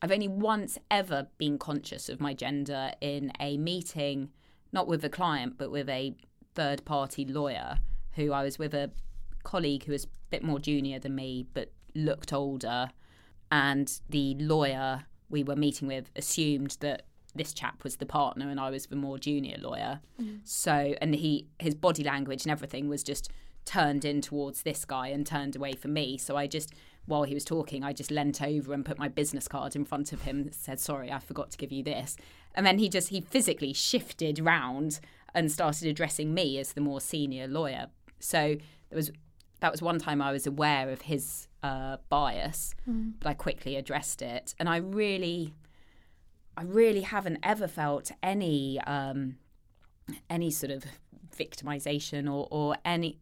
I've 0.03 0.11
only 0.11 0.29
once 0.29 0.79
ever 0.91 1.29
been 1.39 1.59
conscious 1.59 2.09
of 2.09 2.21
my 2.21 2.35
gender 2.35 2.91
in 3.01 3.31
a 3.39 3.57
meeting, 3.57 4.31
not 4.73 4.89
with 4.89 5.05
a 5.05 5.09
client, 5.09 5.55
but 5.57 5.71
with 5.71 5.89
a 5.89 6.17
third 6.57 6.85
party 6.85 7.25
lawyer 7.25 7.79
who 8.17 8.33
I 8.33 8.43
was 8.43 8.59
with 8.59 8.75
a 8.75 8.91
colleague 9.45 9.85
who 9.85 9.93
was 9.93 10.05
a 10.05 10.09
bit 10.31 10.43
more 10.43 10.59
junior 10.59 10.99
than 10.99 11.15
me 11.15 11.47
but 11.55 11.71
looked 11.95 12.33
older. 12.33 12.91
And 13.53 14.01
the 14.09 14.35
lawyer 14.41 15.05
we 15.31 15.45
were 15.45 15.57
meeting 15.57 15.87
with 15.87 16.11
assumed 16.17 16.79
that 16.81 17.07
this 17.35 17.53
chap 17.53 17.83
was 17.85 17.97
the 17.97 18.07
partner 18.07 18.49
and 18.49 18.61
I 18.61 18.71
was 18.71 18.87
the 18.87 18.97
more 18.97 19.19
junior 19.19 19.57
lawyer. 19.59 20.01
Mm. 20.21 20.41
So, 20.45 20.95
and 21.01 21.15
he, 21.15 21.47
his 21.59 21.75
body 21.75 22.05
language 22.05 22.45
and 22.45 22.53
everything 22.53 22.89
was 22.89 23.03
just 23.03 23.31
turned 23.65 24.05
in 24.05 24.21
towards 24.21 24.63
this 24.63 24.85
guy 24.85 25.09
and 25.09 25.27
turned 25.27 25.57
away 25.57 25.73
from 25.73 25.93
me. 25.93 26.19
So 26.19 26.37
I 26.37 26.47
just, 26.47 26.75
while 27.07 27.25
he 27.25 27.35
was 27.35 27.45
talking, 27.45 27.83
I 27.83 27.93
just 27.93 28.11
leant 28.11 28.43
over 28.43 28.73
and 28.73 28.85
put 28.85 28.99
my 28.99 29.09
business 29.09 29.49
card 29.49 29.75
in 29.75 29.85
front 29.85 30.13
of 30.13 30.23
him 30.23 30.41
and 30.41 30.55
said, 30.55 30.81
Sorry, 30.81 31.11
I 31.11 31.19
forgot 31.19 31.51
to 31.53 31.59
give 31.59 31.73
you 31.73 31.83
this. 31.83 32.17
And 32.55 32.67
then 32.67 32.79
he 32.79 32.89
just, 32.89 33.09
he 33.09 33.21
physically 33.21 33.73
shifted 33.73 34.39
round 34.39 35.01
and 35.35 35.51
started 35.51 35.89
addressing 35.89 36.35
me 36.35 36.59
as 36.59 36.73
the 36.73 36.81
more 36.81 37.01
senior 37.01 37.47
lawyer. 37.47 37.87
So 38.21 38.57
there 38.91 38.97
was, 38.97 39.11
that 39.61 39.73
was 39.73 39.81
one 39.81 39.99
time 39.99 40.21
I 40.21 40.33
was 40.33 40.47
aware 40.47 40.91
of 40.91 41.03
his 41.03 41.49
uh, 41.63 41.97
bias, 42.09 42.75
mm. 42.89 43.13
but 43.21 43.29
I 43.29 43.35
quickly 43.35 43.77
addressed 43.77 44.23
it. 44.23 44.55
And 44.59 44.69
I 44.69 44.77
really, 44.77 45.55
I 46.57 46.63
really 46.63 47.03
haven't 47.03 47.39
ever 47.43 47.67
felt 47.67 48.11
any 48.23 48.81
um, 48.81 49.37
any 50.29 50.51
sort 50.51 50.73
of 50.73 50.85
victimization 51.37 52.31
or, 52.31 52.47
or 52.51 52.77
any 52.85 53.19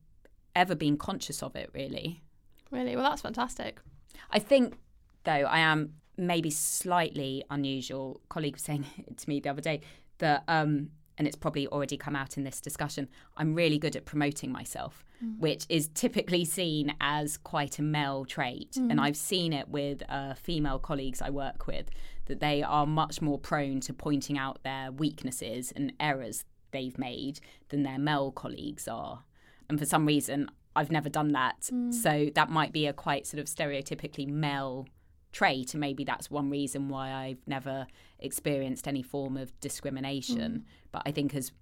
ever 0.57 0.75
been 0.75 0.97
conscious 0.97 1.43
of 1.43 1.55
it 1.55 1.71
really. 1.73 2.23
Really? 2.71 2.95
Well, 2.95 3.09
that's 3.09 3.23
fantastic. 3.23 3.81
I 4.31 4.39
think, 4.39 4.77
though, 5.25 5.33
I 5.33 5.59
am 5.59 5.95
maybe 6.17 6.51
slightly 6.51 7.45
unusual. 7.51 8.21
A 8.25 8.29
colleague 8.29 8.55
was 8.55 8.63
saying 8.63 8.87
to 9.17 9.29
me 9.29 9.41
the 9.41 9.51
other 9.51 9.61
day 9.61 9.81
that 10.19 10.45
um, 10.49 10.91
and 11.21 11.27
it's 11.27 11.37
probably 11.37 11.67
already 11.69 11.99
come 11.99 12.17
out 12.17 12.39
in 12.39 12.45
this 12.45 12.63
discussion, 12.63 13.07
I'm 13.37 13.55
really 13.55 13.79
good 13.79 13.95
at 13.95 14.07
promoting 14.07 14.51
myself, 14.51 15.05
mm. 15.23 15.39
which 15.39 15.67
is 15.69 15.89
typically 15.89 16.47
seen 16.47 16.95
as 16.99 17.37
quite 17.37 17.79
a 17.79 17.83
male 17.83 18.25
trait. 18.25 18.73
Mm. 18.73 18.93
And 18.93 19.01
I've 19.03 19.19
seen 19.19 19.53
it 19.53 19.69
with 19.69 20.03
uh, 20.09 20.33
female 20.33 20.79
colleagues 20.79 21.21
I 21.21 21.29
work 21.29 21.67
with, 21.67 21.91
that 22.31 22.41
they 22.41 22.63
are 22.63 22.87
much 22.87 23.21
more 23.21 23.39
prone 23.39 23.81
to 23.81 23.93
pointing 23.93 24.39
out 24.39 24.63
their 24.63 24.93
weaknesses 24.93 25.73
and 25.75 25.93
errors 25.99 26.45
they've 26.71 26.97
made 26.97 27.41
than 27.71 27.83
their 27.83 27.99
male 27.99 28.31
colleagues 28.31 28.87
are. 28.87 29.25
And 29.69 29.79
for 29.79 29.85
some 29.85 30.07
reason, 30.07 30.49
I've 30.77 30.93
never 30.93 31.09
done 31.09 31.33
that. 31.33 31.63
Mm. 31.73 31.93
So 31.93 32.31
that 32.37 32.49
might 32.49 32.73
be 32.73 32.87
a 32.87 32.93
quite 32.93 33.27
sort 33.27 33.41
of 33.41 33.47
stereotypically 33.47 34.29
male 34.29 34.87
trait 35.33 35.75
and 35.75 35.81
maybe 35.81 36.05
that's 36.05 36.31
one 36.31 36.51
reason 36.51 36.89
why 36.89 37.13
I've 37.13 37.47
never 37.47 37.87
experienced 38.19 38.89
any 38.89 39.03
form 39.03 39.37
of 39.37 39.59
discrimination 39.61 40.51
mm. 40.51 40.63
but 40.91 41.03
I 41.07 41.13
think 41.13 41.37
as 41.37 41.53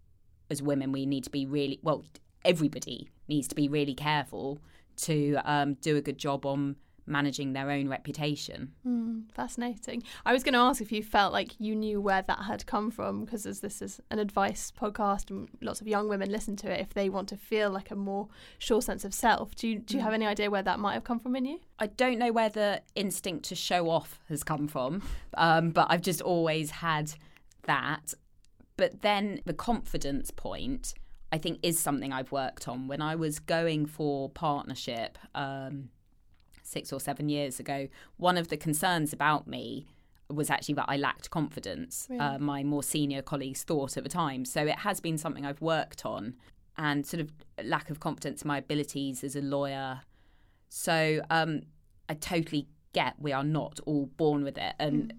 as 0.48 0.62
women 0.62 0.90
we 0.90 1.04
need 1.04 1.24
to 1.24 1.31
be 1.31 1.44
really 1.44 1.78
well 1.83 2.02
everybody 2.46 3.11
needs 3.28 3.46
to 3.48 3.54
be 3.54 3.68
really 3.68 3.92
careful 3.92 4.59
to 4.96 5.37
um, 5.44 5.74
do 5.83 5.98
a 5.98 6.00
good 6.00 6.16
job 6.16 6.46
on 6.46 6.76
managing 7.08 7.52
their 7.52 7.70
own 7.70 7.88
reputation. 7.88 8.72
Mm, 8.86 9.32
fascinating. 9.32 10.02
I 10.26 10.32
was 10.32 10.44
going 10.44 10.52
to 10.52 10.60
ask 10.60 10.80
if 10.80 10.92
you 10.92 11.02
felt 11.02 11.32
like 11.32 11.58
you 11.58 11.74
knew 11.74 12.00
where 12.00 12.22
that 12.22 12.40
had 12.40 12.66
come 12.66 12.90
from, 12.90 13.24
because 13.24 13.46
as 13.46 13.60
this 13.60 13.80
is 13.82 14.00
an 14.10 14.18
advice 14.18 14.72
podcast 14.78 15.30
and 15.30 15.48
lots 15.60 15.80
of 15.80 15.88
young 15.88 16.08
women 16.08 16.30
listen 16.30 16.56
to 16.56 16.70
it, 16.70 16.80
if 16.80 16.94
they 16.94 17.08
want 17.08 17.28
to 17.30 17.36
feel 17.36 17.70
like 17.70 17.90
a 17.90 17.96
more 17.96 18.28
sure 18.58 18.82
sense 18.82 19.04
of 19.04 19.14
self, 19.14 19.54
do 19.54 19.68
you, 19.68 19.78
do 19.78 19.96
you 19.96 20.02
have 20.02 20.12
mm. 20.12 20.16
any 20.16 20.26
idea 20.26 20.50
where 20.50 20.62
that 20.62 20.78
might 20.78 20.94
have 20.94 21.04
come 21.04 21.18
from 21.18 21.34
in 21.34 21.44
you? 21.44 21.60
I 21.78 21.86
don't 21.86 22.18
know 22.18 22.32
where 22.32 22.50
the 22.50 22.82
instinct 22.94 23.46
to 23.46 23.54
show 23.54 23.88
off 23.88 24.20
has 24.28 24.44
come 24.44 24.68
from, 24.68 25.02
um, 25.34 25.70
but 25.70 25.86
I've 25.90 26.02
just 26.02 26.20
always 26.20 26.70
had 26.70 27.12
that. 27.64 28.14
But 28.76 29.02
then 29.02 29.40
the 29.44 29.54
confidence 29.54 30.30
point. 30.30 30.94
I 31.30 31.36
think 31.36 31.58
is 31.62 31.78
something 31.78 32.10
I've 32.10 32.32
worked 32.32 32.68
on. 32.68 32.88
When 32.88 33.02
I 33.02 33.14
was 33.14 33.38
going 33.38 33.84
for 33.84 34.30
partnership, 34.30 35.18
um, 35.34 35.90
six 36.68 36.92
or 36.92 37.00
seven 37.00 37.28
years 37.28 37.59
ago, 37.59 37.88
one 38.16 38.37
of 38.37 38.48
the 38.48 38.57
concerns 38.57 39.12
about 39.12 39.46
me 39.46 39.87
was 40.31 40.50
actually 40.50 40.74
that 40.74 40.85
I 40.88 40.96
lacked 40.96 41.31
confidence. 41.31 42.07
Really? 42.11 42.20
Uh, 42.20 42.38
my 42.38 42.62
more 42.62 42.83
senior 42.83 43.22
colleagues 43.22 43.62
thought 43.62 43.96
at 43.96 44.02
the 44.02 44.11
time. 44.11 44.44
So 44.44 44.66
it 44.66 44.81
has 44.81 45.00
been 45.00 45.16
something 45.16 45.46
I've 45.46 45.61
worked 45.61 46.04
on 46.04 46.35
and 46.76 47.07
sort 47.07 47.20
of 47.20 47.33
lack 47.64 47.90
of 47.90 47.98
confidence 48.00 48.42
in 48.42 48.48
my 48.48 48.59
abilities 48.59 49.24
as 49.24 49.35
a 49.35 49.40
lawyer. 49.40 50.02
So 50.68 51.20
um, 51.31 51.62
I 52.09 52.14
totally 52.14 52.68
get 52.92 53.14
we 53.18 53.33
are 53.33 53.44
not 53.44 53.81
all 53.87 54.07
born 54.16 54.44
with 54.44 54.59
it, 54.59 54.74
and 54.78 55.12
mm. 55.12 55.16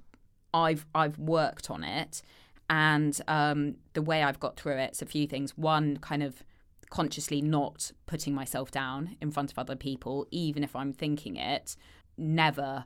I've 0.53 0.85
I've 0.95 1.17
worked 1.17 1.69
on 1.69 1.83
it, 1.83 2.21
and 2.69 3.19
um, 3.27 3.75
the 3.93 4.01
way 4.01 4.23
I've 4.23 4.39
got 4.39 4.57
through 4.57 4.77
it, 4.77 4.89
it's 4.91 5.01
a 5.01 5.05
few 5.05 5.27
things. 5.27 5.57
One, 5.57 5.97
kind 5.97 6.23
of 6.23 6.43
consciously 6.89 7.41
not 7.41 7.91
putting 8.05 8.33
myself 8.33 8.71
down 8.71 9.15
in 9.21 9.31
front 9.31 9.51
of 9.51 9.59
other 9.59 9.75
people, 9.75 10.27
even 10.31 10.63
if 10.63 10.75
I'm 10.75 10.93
thinking 10.93 11.35
it, 11.35 11.75
never 12.17 12.85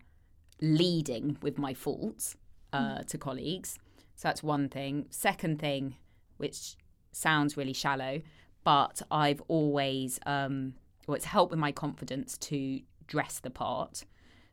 leading 0.62 1.38
with 1.42 1.58
my 1.58 1.74
faults 1.74 2.36
uh, 2.72 3.04
to 3.04 3.18
colleagues. 3.18 3.80
So 4.16 4.28
that's 4.28 4.44
one 4.44 4.70
thing. 4.70 5.08
Second 5.10 5.60
thing, 5.60 5.96
which 6.38 6.76
sounds 7.12 7.58
really 7.58 7.74
shallow, 7.74 8.22
but 8.64 9.02
I've 9.10 9.42
always, 9.48 10.20
um, 10.26 10.76
well, 11.08 11.16
it's 11.16 11.26
helped 11.26 11.52
with 11.52 11.60
my 11.60 11.72
confidence 11.72 12.38
to 12.40 12.82
dress 13.08 13.40
the 13.40 13.50
part. 13.50 14.06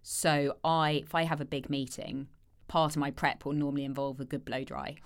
So 0.03 0.57
I, 0.65 1.03
if 1.05 1.15
I 1.15 1.25
have 1.25 1.41
a 1.41 1.45
big 1.45 1.69
meeting, 1.69 2.29
part 2.69 2.93
of 2.93 3.01
my 3.01 3.11
prep 3.11 3.45
will 3.45 3.53
normally 3.53 3.85
involve 3.85 4.21
a 4.21 4.25
good 4.25 4.45
blow 4.45 4.65
dry. 4.65 4.97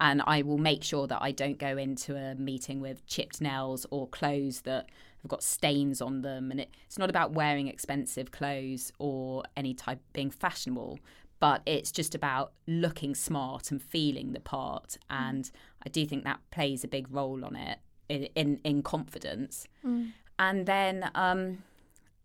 And 0.00 0.22
I 0.26 0.42
will 0.42 0.58
make 0.58 0.84
sure 0.84 1.06
that 1.06 1.18
I 1.20 1.32
don't 1.32 1.58
go 1.58 1.76
into 1.76 2.16
a 2.16 2.34
meeting 2.34 2.80
with 2.80 3.04
chipped 3.06 3.40
nails 3.40 3.84
or 3.90 4.06
clothes 4.08 4.60
that 4.62 4.88
have 5.22 5.28
got 5.28 5.42
stains 5.42 6.00
on 6.00 6.22
them. 6.22 6.50
And 6.50 6.60
it, 6.60 6.70
it's 6.86 6.98
not 6.98 7.10
about 7.10 7.32
wearing 7.32 7.66
expensive 7.66 8.30
clothes 8.30 8.92
or 8.98 9.42
any 9.56 9.74
type 9.74 10.00
being 10.12 10.30
fashionable, 10.30 11.00
but 11.40 11.62
it's 11.66 11.90
just 11.90 12.14
about 12.14 12.52
looking 12.66 13.14
smart 13.14 13.70
and 13.70 13.82
feeling 13.82 14.32
the 14.32 14.40
part. 14.40 14.98
And 15.10 15.50
I 15.84 15.88
do 15.88 16.06
think 16.06 16.24
that 16.24 16.40
plays 16.50 16.84
a 16.84 16.88
big 16.88 17.06
role 17.10 17.44
on 17.44 17.56
it 17.56 17.78
in 18.08 18.24
in, 18.34 18.60
in 18.62 18.82
confidence. 18.82 19.66
Mm. 19.84 20.12
And 20.38 20.66
then 20.66 21.10
um, 21.16 21.64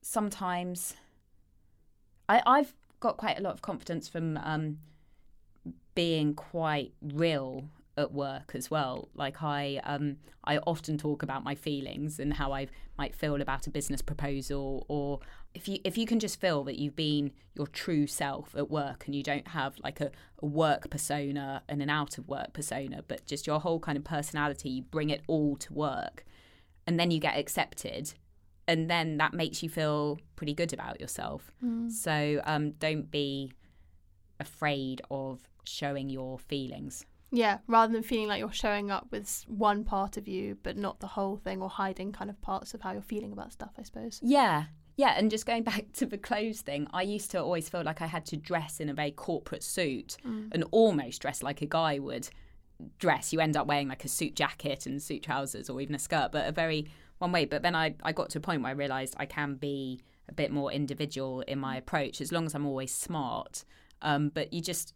sometimes 0.02 0.96
I, 2.30 2.42
I've 2.46 2.76
got 3.00 3.18
quite 3.18 3.40
a 3.40 3.42
lot 3.42 3.54
of 3.54 3.62
confidence 3.62 4.08
from 4.08 4.38
um, 4.38 4.78
being 5.96 6.34
quite 6.34 6.94
real 7.02 7.70
at 7.96 8.12
work 8.12 8.52
as 8.56 8.72
well. 8.72 9.10
Like 9.14 9.44
I, 9.44 9.80
um, 9.84 10.18
I 10.44 10.58
often 10.60 10.98
talk 10.98 11.22
about 11.22 11.44
my 11.44 11.56
feelings 11.56 12.20
and 12.20 12.34
how 12.34 12.52
I 12.52 12.68
might 12.98 13.16
feel 13.16 13.42
about 13.42 13.68
a 13.68 13.70
business 13.70 14.02
proposal, 14.02 14.86
or 14.88 15.20
if 15.54 15.68
you 15.68 15.78
if 15.84 15.98
you 15.98 16.06
can 16.06 16.20
just 16.20 16.40
feel 16.42 16.64
that 16.64 16.80
you've 16.80 16.96
been 16.96 17.32
your 17.56 17.68
true 17.68 18.08
self 18.08 18.56
at 18.56 18.70
work 18.70 19.06
and 19.06 19.16
you 19.16 19.24
don't 19.24 19.48
have 19.50 19.76
like 19.84 20.02
a, 20.02 20.12
a 20.42 20.46
work 20.46 20.90
persona 20.90 21.64
and 21.70 21.82
an 21.82 21.90
out 21.90 22.18
of 22.18 22.28
work 22.28 22.54
persona, 22.54 23.04
but 23.08 23.26
just 23.26 23.46
your 23.46 23.60
whole 23.60 23.80
kind 23.80 23.98
of 23.98 24.04
personality, 24.04 24.70
you 24.70 24.82
bring 24.82 25.10
it 25.10 25.22
all 25.28 25.56
to 25.58 25.74
work, 25.74 26.26
and 26.88 27.00
then 27.00 27.12
you 27.12 27.20
get 27.20 27.38
accepted. 27.38 28.14
And 28.68 28.90
then 28.90 29.18
that 29.18 29.34
makes 29.34 29.62
you 29.62 29.70
feel 29.70 30.20
pretty 30.36 30.54
good 30.54 30.72
about 30.72 31.02
yourself. 31.02 31.52
Mm. 31.64 31.92
So 31.92 32.42
um, 32.46 32.72
don't 32.72 33.12
be 33.12 33.52
afraid 34.40 35.02
of 35.12 35.42
showing 35.66 36.10
your 36.10 36.40
feelings. 36.40 37.06
Yeah, 37.32 37.60
rather 37.68 37.92
than 37.92 38.04
feeling 38.04 38.28
like 38.28 38.40
you're 38.40 38.52
showing 38.52 38.92
up 38.92 39.08
with 39.10 39.44
one 39.48 39.84
part 39.84 40.18
of 40.18 40.28
you 40.28 40.58
but 40.62 40.78
not 40.78 41.00
the 41.00 41.08
whole 41.08 41.38
thing 41.38 41.62
or 41.64 41.70
hiding 41.70 42.12
kind 42.12 42.30
of 42.30 42.40
parts 42.42 42.74
of 42.76 42.82
how 42.82 42.92
you're 42.92 43.02
feeling 43.02 43.32
about 43.32 43.52
stuff, 43.52 43.72
I 43.78 43.84
suppose. 43.84 44.20
Yeah. 44.22 44.66
Yeah, 44.98 45.16
and 45.18 45.32
just 45.32 45.48
going 45.48 45.64
back 45.72 45.86
to 45.94 46.06
the 46.06 46.20
clothes 46.20 46.62
thing, 46.62 46.88
I 46.94 47.02
used 47.02 47.32
to 47.32 47.42
always 47.42 47.68
feel 47.70 47.82
like 47.84 48.02
I 48.02 48.06
had 48.06 48.26
to 48.28 48.38
dress 48.38 48.80
in 48.80 48.88
a 48.90 48.94
very 48.94 49.10
corporate 49.12 49.64
suit 49.64 50.18
Mm. 50.24 50.50
and 50.52 50.64
almost 50.72 51.22
dress 51.24 51.42
like 51.42 51.64
a 51.64 51.66
guy 51.66 51.98
would 51.98 52.30
dress. 53.00 53.34
You 53.34 53.40
end 53.40 53.58
up 53.58 53.68
wearing 53.68 53.88
like 53.88 54.06
a 54.06 54.10
suit 54.10 54.36
jacket 54.36 54.86
and 54.86 55.02
suit 55.02 55.24
trousers 55.24 55.70
or 55.70 55.82
even 55.82 55.96
a 55.96 56.00
skirt, 56.00 56.32
but 56.32 56.48
a 56.48 56.52
very 56.52 56.88
one 57.18 57.32
way. 57.32 57.46
But 57.46 57.64
then 57.64 57.76
I, 57.76 57.96
I 58.04 58.12
got 58.12 58.30
to 58.32 58.38
a 58.38 58.42
point 58.42 58.62
where 58.62 58.70
I 58.72 58.76
realised 58.76 59.16
I 59.18 59.26
can 59.26 59.56
be 59.56 60.02
a 60.30 60.34
bit 60.34 60.52
more 60.52 60.72
individual 60.72 61.42
in 61.42 61.60
my 61.60 61.78
approach 61.78 62.22
as 62.22 62.32
long 62.32 62.46
as 62.46 62.54
I'm 62.56 62.66
always 62.66 62.94
smart. 62.94 63.66
Um, 64.02 64.30
but 64.30 64.54
you 64.54 64.62
just 64.62 64.94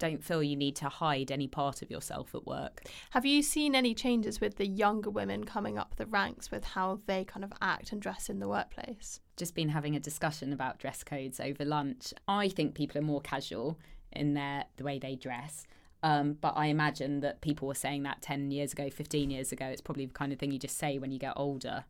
don't 0.00 0.24
feel 0.24 0.42
you 0.42 0.56
need 0.56 0.74
to 0.76 0.88
hide 0.88 1.30
any 1.30 1.46
part 1.46 1.82
of 1.82 1.90
yourself 1.90 2.34
at 2.34 2.46
work. 2.46 2.82
Have 3.10 3.24
you 3.24 3.42
seen 3.42 3.76
any 3.76 3.94
changes 3.94 4.40
with 4.40 4.56
the 4.56 4.66
younger 4.66 5.10
women 5.10 5.44
coming 5.44 5.78
up 5.78 5.94
the 5.94 6.06
ranks 6.06 6.50
with 6.50 6.64
how 6.64 6.98
they 7.06 7.24
kind 7.24 7.44
of 7.44 7.52
act 7.62 7.92
and 7.92 8.02
dress 8.02 8.28
in 8.28 8.40
the 8.40 8.48
workplace? 8.48 9.20
Just 9.36 9.54
been 9.54 9.68
having 9.68 9.94
a 9.94 10.00
discussion 10.00 10.52
about 10.52 10.78
dress 10.78 11.04
codes 11.04 11.38
over 11.38 11.64
lunch. 11.64 12.12
I 12.26 12.48
think 12.48 12.74
people 12.74 12.98
are 12.98 13.04
more 13.04 13.20
casual 13.20 13.78
in 14.10 14.34
their 14.34 14.64
the 14.76 14.84
way 14.84 14.98
they 14.98 15.14
dress. 15.14 15.66
Um, 16.02 16.38
but 16.40 16.54
I 16.56 16.66
imagine 16.66 17.20
that 17.20 17.42
people 17.42 17.68
were 17.68 17.74
saying 17.74 18.04
that 18.04 18.22
10 18.22 18.50
years 18.50 18.72
ago, 18.72 18.88
15 18.88 19.30
years 19.30 19.52
ago. 19.52 19.66
It's 19.66 19.82
probably 19.82 20.06
the 20.06 20.14
kind 20.14 20.32
of 20.32 20.38
thing 20.38 20.50
you 20.50 20.58
just 20.58 20.78
say 20.78 20.98
when 20.98 21.12
you 21.12 21.18
get 21.18 21.34
older. 21.36 21.84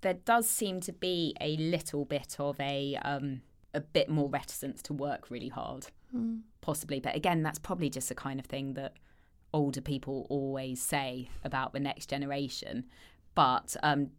There 0.00 0.14
does 0.14 0.48
seem 0.48 0.80
to 0.80 0.92
be 0.92 1.34
a 1.40 1.56
little 1.56 2.04
bit 2.04 2.36
of 2.38 2.58
a 2.60 2.98
um, 3.02 3.42
a 3.76 3.80
bit 3.80 4.08
more 4.08 4.28
reticence 4.28 4.82
to 4.82 4.92
work 4.92 5.30
really 5.30 5.48
hard, 5.48 5.86
Mm. 6.14 6.40
possibly. 6.60 6.98
But 7.00 7.14
again, 7.14 7.42
that's 7.42 7.58
probably 7.58 7.90
just 7.90 8.08
the 8.08 8.14
kind 8.14 8.40
of 8.40 8.46
thing 8.46 8.74
that 8.74 8.94
older 9.52 9.80
people 9.80 10.26
always 10.30 10.80
say 10.82 11.28
about 11.44 11.72
the 11.72 11.80
next 11.80 12.06
generation. 12.08 12.84
But 13.34 13.76
um, 13.82 14.10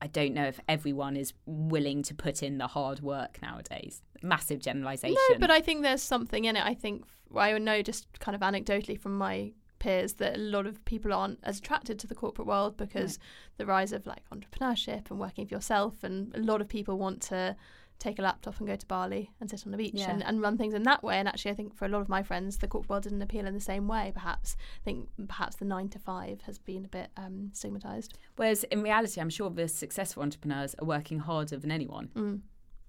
I 0.00 0.06
don't 0.06 0.34
know 0.34 0.46
if 0.46 0.58
everyone 0.68 1.16
is 1.16 1.32
willing 1.46 2.02
to 2.04 2.14
put 2.14 2.42
in 2.42 2.58
the 2.58 2.66
hard 2.68 3.00
work 3.00 3.40
nowadays. 3.42 4.02
Massive 4.22 4.60
generalisation. 4.60 5.18
No, 5.30 5.38
but 5.38 5.50
I 5.50 5.60
think 5.60 5.82
there's 5.82 6.02
something 6.02 6.44
in 6.44 6.56
it. 6.56 6.64
I 6.64 6.74
think 6.74 7.04
I 7.36 7.56
know 7.58 7.82
just 7.82 8.06
kind 8.20 8.34
of 8.34 8.42
anecdotally 8.42 8.98
from 8.98 9.16
my 9.16 9.52
peers 9.78 10.14
that 10.14 10.36
a 10.36 10.40
lot 10.40 10.66
of 10.66 10.84
people 10.84 11.12
aren't 11.12 11.40
as 11.42 11.58
attracted 11.58 11.98
to 12.00 12.06
the 12.06 12.14
corporate 12.14 12.46
world 12.46 12.76
because 12.76 13.18
the 13.56 13.66
rise 13.66 13.92
of 13.92 14.06
like 14.06 14.22
entrepreneurship 14.30 15.10
and 15.10 15.18
working 15.18 15.46
for 15.46 15.54
yourself, 15.54 16.04
and 16.04 16.34
a 16.36 16.40
lot 16.40 16.60
of 16.60 16.68
people 16.68 16.98
want 16.98 17.20
to 17.22 17.56
take 18.02 18.18
a 18.18 18.22
laptop 18.22 18.58
and 18.58 18.66
go 18.66 18.74
to 18.76 18.86
Bali 18.86 19.30
and 19.40 19.48
sit 19.48 19.64
on 19.64 19.70
the 19.72 19.78
beach 19.78 19.92
Yeah. 19.94 20.10
and, 20.10 20.24
and 20.24 20.40
run 20.42 20.58
things 20.58 20.74
in 20.74 20.82
that 20.82 21.02
way. 21.02 21.16
And 21.18 21.28
actually, 21.28 21.52
I 21.52 21.54
think 21.54 21.74
for 21.74 21.84
a 21.84 21.88
lot 21.88 22.00
of 22.00 22.08
my 22.08 22.22
friends, 22.22 22.58
the 22.58 22.66
corporate 22.66 22.90
world 22.90 23.02
didn't 23.04 23.22
appeal 23.22 23.46
in 23.46 23.54
the 23.54 23.60
same 23.60 23.86
way. 23.88 24.10
Perhaps 24.14 24.56
I 24.80 24.84
think 24.84 25.08
perhaps 25.28 25.56
the 25.56 25.64
nine 25.64 25.88
to 25.90 25.98
five 25.98 26.40
has 26.42 26.58
been 26.58 26.84
a 26.84 26.88
bit 26.88 27.10
um, 27.16 27.50
stigmatized. 27.52 28.18
Whereas 28.36 28.64
in 28.64 28.82
reality, 28.82 29.20
I'm 29.20 29.30
sure 29.30 29.50
the 29.50 29.68
successful 29.68 30.22
entrepreneurs 30.22 30.74
are 30.80 30.84
working 30.84 31.20
harder 31.20 31.56
than 31.56 31.70
anyone. 31.70 32.10
Mm. 32.16 32.40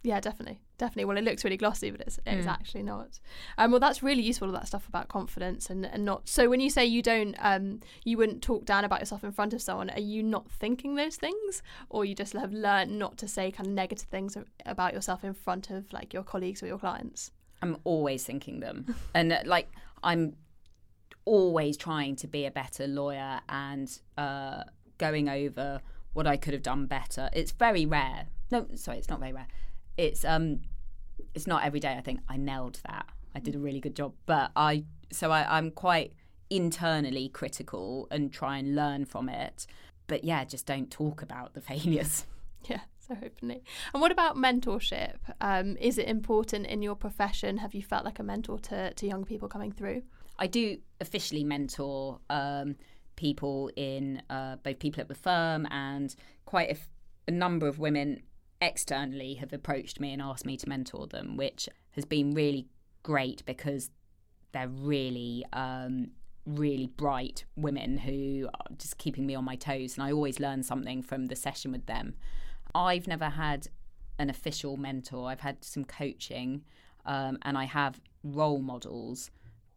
Yeah, 0.06 0.20
definitely, 0.20 0.60
definitely. 0.78 1.06
Well, 1.06 1.18
it 1.18 1.24
looks 1.24 1.46
really 1.46 1.56
glossy, 1.56 1.89
but 1.89 2.02
it's 2.02 2.20
it's 2.26 2.46
Mm. 2.46 2.50
actually 2.52 2.84
not. 2.84 3.22
Um, 3.58 3.72
well, 3.72 3.80
that's 3.80 4.04
really 4.04 4.22
useful. 4.22 4.48
All 4.50 4.54
that 4.54 4.68
stuff 4.68 4.86
about 4.88 5.08
confidence 5.08 5.70
and, 5.70 5.86
and 5.86 6.04
not. 6.04 6.28
So 6.28 6.50
when 6.50 6.60
you 6.60 6.70
say 6.70 6.86
you 6.86 7.02
don't, 7.02 7.36
um, 7.39 7.80
you 8.04 8.18
wouldn't 8.18 8.42
talk 8.42 8.66
down 8.66 8.84
about 8.84 9.00
yourself 9.00 9.24
in 9.24 9.32
front 9.32 9.54
of 9.54 9.62
someone. 9.62 9.89
Are 9.92 10.02
you 10.02 10.22
not 10.22 10.52
thinking 10.52 10.96
those 10.96 11.16
things, 11.16 11.63
or 11.89 12.04
you 12.04 12.16
just 12.16 12.34
have 12.34 12.52
learned 12.52 13.00
not 13.00 13.18
to 13.20 13.30
say 13.30 13.50
kind 13.50 13.68
of 13.68 13.74
negative 13.74 14.10
things 14.10 14.38
about 14.66 14.94
yourself 14.94 15.24
in 15.24 15.34
front 15.34 15.70
of 15.70 15.92
like 15.94 16.13
your 16.13 16.24
colleagues 16.24 16.62
or 16.62 16.68
your 16.68 16.80
clients? 16.80 17.32
I'm 17.62 17.78
always 17.86 18.26
thinking 18.26 18.60
them. 18.60 18.94
and 19.13 19.32
uh, 19.32 19.39
like, 19.46 19.70
I'm 20.04 20.36
always 21.26 21.78
trying 21.78 22.18
to 22.18 22.28
be 22.28 22.46
a 22.46 22.52
better 22.52 22.88
lawyer 22.88 23.39
and 23.48 24.00
uh, 24.18 24.63
going 24.98 25.30
over 25.30 25.80
what 26.12 26.28
I 26.28 26.36
could 26.38 26.54
have 26.54 26.62
done 26.63 26.86
better. 26.88 27.30
It's 27.32 27.52
very 27.52 27.86
rare. 27.86 28.28
No, 28.52 28.68
sorry, 28.76 28.98
it's 28.98 29.10
not 29.10 29.20
very 29.20 29.32
rare. 29.34 29.48
It's 29.97 30.25
um, 30.25 30.62
it's 31.34 31.47
not 31.47 31.63
every 31.63 31.79
day. 31.79 31.95
I 31.97 32.01
think 32.01 32.21
I 32.27 32.38
nailed 32.38 32.79
that. 32.88 33.06
I 33.36 33.39
did 33.39 33.56
a 33.56 33.60
really 33.60 33.79
good 33.79 33.95
job, 33.95 34.13
but 34.25 34.51
I 34.56 34.86
so 35.12 35.32
I, 35.32 35.58
I'm 35.58 35.71
quite 35.71 36.13
internally 36.49 37.29
critical 37.29 38.08
and 38.12 38.32
try 38.32 38.58
and 38.58 38.75
learn 38.75 39.06
from 39.06 39.29
it. 39.29 39.65
But 40.08 40.23
yeah, 40.23 40.43
just 40.43 40.65
don't 40.65 40.91
talk 40.91 41.21
about 41.21 41.53
the 41.53 41.62
failures. 41.71 42.25
Yeah, 42.69 42.82
so 42.99 43.17
openly. 43.23 43.63
And 43.93 44.01
what 44.01 44.12
about 44.12 44.36
mentorship? 44.38 45.15
Um, 45.41 45.77
is 45.77 45.97
it 45.97 46.08
important 46.08 46.67
in 46.67 46.82
your 46.82 46.95
profession? 46.95 47.58
Have 47.58 47.73
you 47.73 47.82
felt 47.82 48.06
like 48.06 48.19
a 48.19 48.23
mentor 48.23 48.60
to, 48.60 48.93
to 48.93 49.08
young 49.08 49.25
people 49.25 49.47
coming 49.47 49.71
through? 49.71 50.03
I 50.39 50.47
do 50.47 50.77
officially 50.99 51.43
mentor 51.43 52.19
um, 52.29 52.75
people 53.15 53.69
in 53.75 54.21
uh, 54.29 54.58
both 54.58 54.79
people 54.79 55.01
at 55.01 55.08
the 55.08 55.15
firm 55.15 55.67
and 55.71 56.15
quite 56.45 56.69
a, 56.69 56.71
f- 56.71 56.89
a 57.27 57.32
number 57.32 57.67
of 57.67 57.79
women 57.79 58.21
externally 58.63 59.36
have 59.36 59.54
approached 59.54 59.99
me 59.99 60.13
and 60.13 60.21
asked 60.21 60.45
me 60.45 60.58
to 60.58 60.69
mentor 60.69 61.08
them, 61.08 61.38
which 61.38 61.69
has 61.91 62.06
been 62.06 62.34
really 62.34 62.67
great 63.04 63.45
because 63.45 63.89
they're 64.52 64.67
really, 64.67 65.45
um, 65.54 66.12
really 66.45 66.88
bright 66.88 67.45
women 67.56 67.97
who 67.97 68.49
are 68.54 68.76
just 68.78 68.97
keeping 68.97 69.26
me 69.26 69.36
on 69.36 69.45
my 69.45 69.56
toes. 69.56 69.95
And 69.95 70.04
I 70.04 70.12
always 70.12 70.39
learn 70.39 70.63
something 70.63 71.02
from 71.02 71.28
the 71.28 71.36
session 71.36 71.71
with 71.71 71.86
them. 71.86 72.15
I've 72.76 73.08
never 73.08 73.30
had 73.30 73.67
an 74.19 74.30
official 74.30 74.78
mentor, 74.78 75.30
I've 75.30 75.39
had 75.39 75.63
some 75.63 75.86
coaching 75.86 76.63
um, 77.06 77.38
and 77.41 77.58
I 77.58 77.65
have 77.65 77.99
role 78.23 78.60
models 78.60 79.32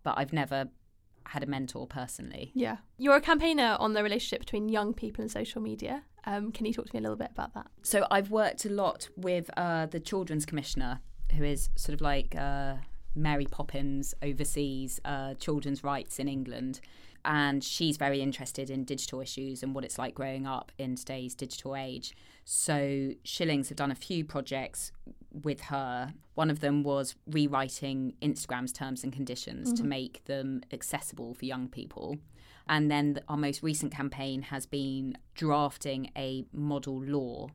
but 0.06 0.16
I've 0.16 0.32
never 0.32 0.68
had 1.24 1.42
a 1.42 1.46
mentor 1.46 1.88
personally. 1.88 2.52
Yeah. 2.54 2.76
You're 2.96 3.16
a 3.16 3.20
campaigner 3.20 3.76
on 3.80 3.94
the 3.94 4.04
relationship 4.04 4.38
between 4.38 4.68
young 4.68 4.94
people 4.94 5.22
and 5.22 5.30
social 5.30 5.60
media. 5.60 6.04
Um, 6.26 6.50
can 6.50 6.66
you 6.66 6.72
talk 6.72 6.86
to 6.86 6.94
me 6.94 6.98
a 6.98 7.02
little 7.02 7.16
bit 7.16 7.30
about 7.30 7.54
that? 7.54 7.68
So 7.82 8.06
I've 8.10 8.30
worked 8.30 8.64
a 8.64 8.70
lot 8.70 9.08
with 9.16 9.48
uh, 9.56 9.86
the 9.86 10.00
Children's 10.00 10.44
Commissioner, 10.44 11.00
who 11.36 11.44
is 11.44 11.70
sort 11.76 11.94
of 11.94 12.00
like 12.00 12.34
uh, 12.36 12.74
Mary 13.14 13.46
Poppins 13.46 14.14
oversees 14.22 15.00
uh, 15.04 15.34
children's 15.34 15.84
rights 15.84 16.18
in 16.18 16.28
England. 16.28 16.80
And 17.24 17.64
she's 17.64 17.96
very 17.96 18.20
interested 18.20 18.70
in 18.70 18.84
digital 18.84 19.20
issues 19.20 19.62
and 19.62 19.74
what 19.74 19.84
it's 19.84 19.98
like 19.98 20.14
growing 20.14 20.46
up 20.46 20.70
in 20.78 20.94
today's 20.94 21.34
digital 21.34 21.74
age. 21.74 22.14
So 22.44 23.10
Shillings 23.24 23.68
have 23.68 23.76
done 23.76 23.90
a 23.90 23.96
few 23.96 24.24
projects 24.24 24.92
with 25.42 25.62
her. 25.62 26.12
One 26.34 26.50
of 26.50 26.60
them 26.60 26.84
was 26.84 27.16
rewriting 27.26 28.14
Instagram's 28.22 28.72
terms 28.72 29.02
and 29.02 29.12
conditions 29.12 29.72
to 29.72 29.82
make 29.84 30.24
them 30.26 30.62
accessible 30.72 31.34
for 31.34 31.44
young 31.46 31.68
people. 31.68 32.18
And 32.68 32.90
then 32.90 33.20
our 33.28 33.36
most 33.36 33.62
recent 33.62 33.92
campaign 33.92 34.42
has 34.42 34.66
been 34.66 35.16
drafting 35.34 36.10
a 36.16 36.44
model 36.52 37.02
law 37.02 37.48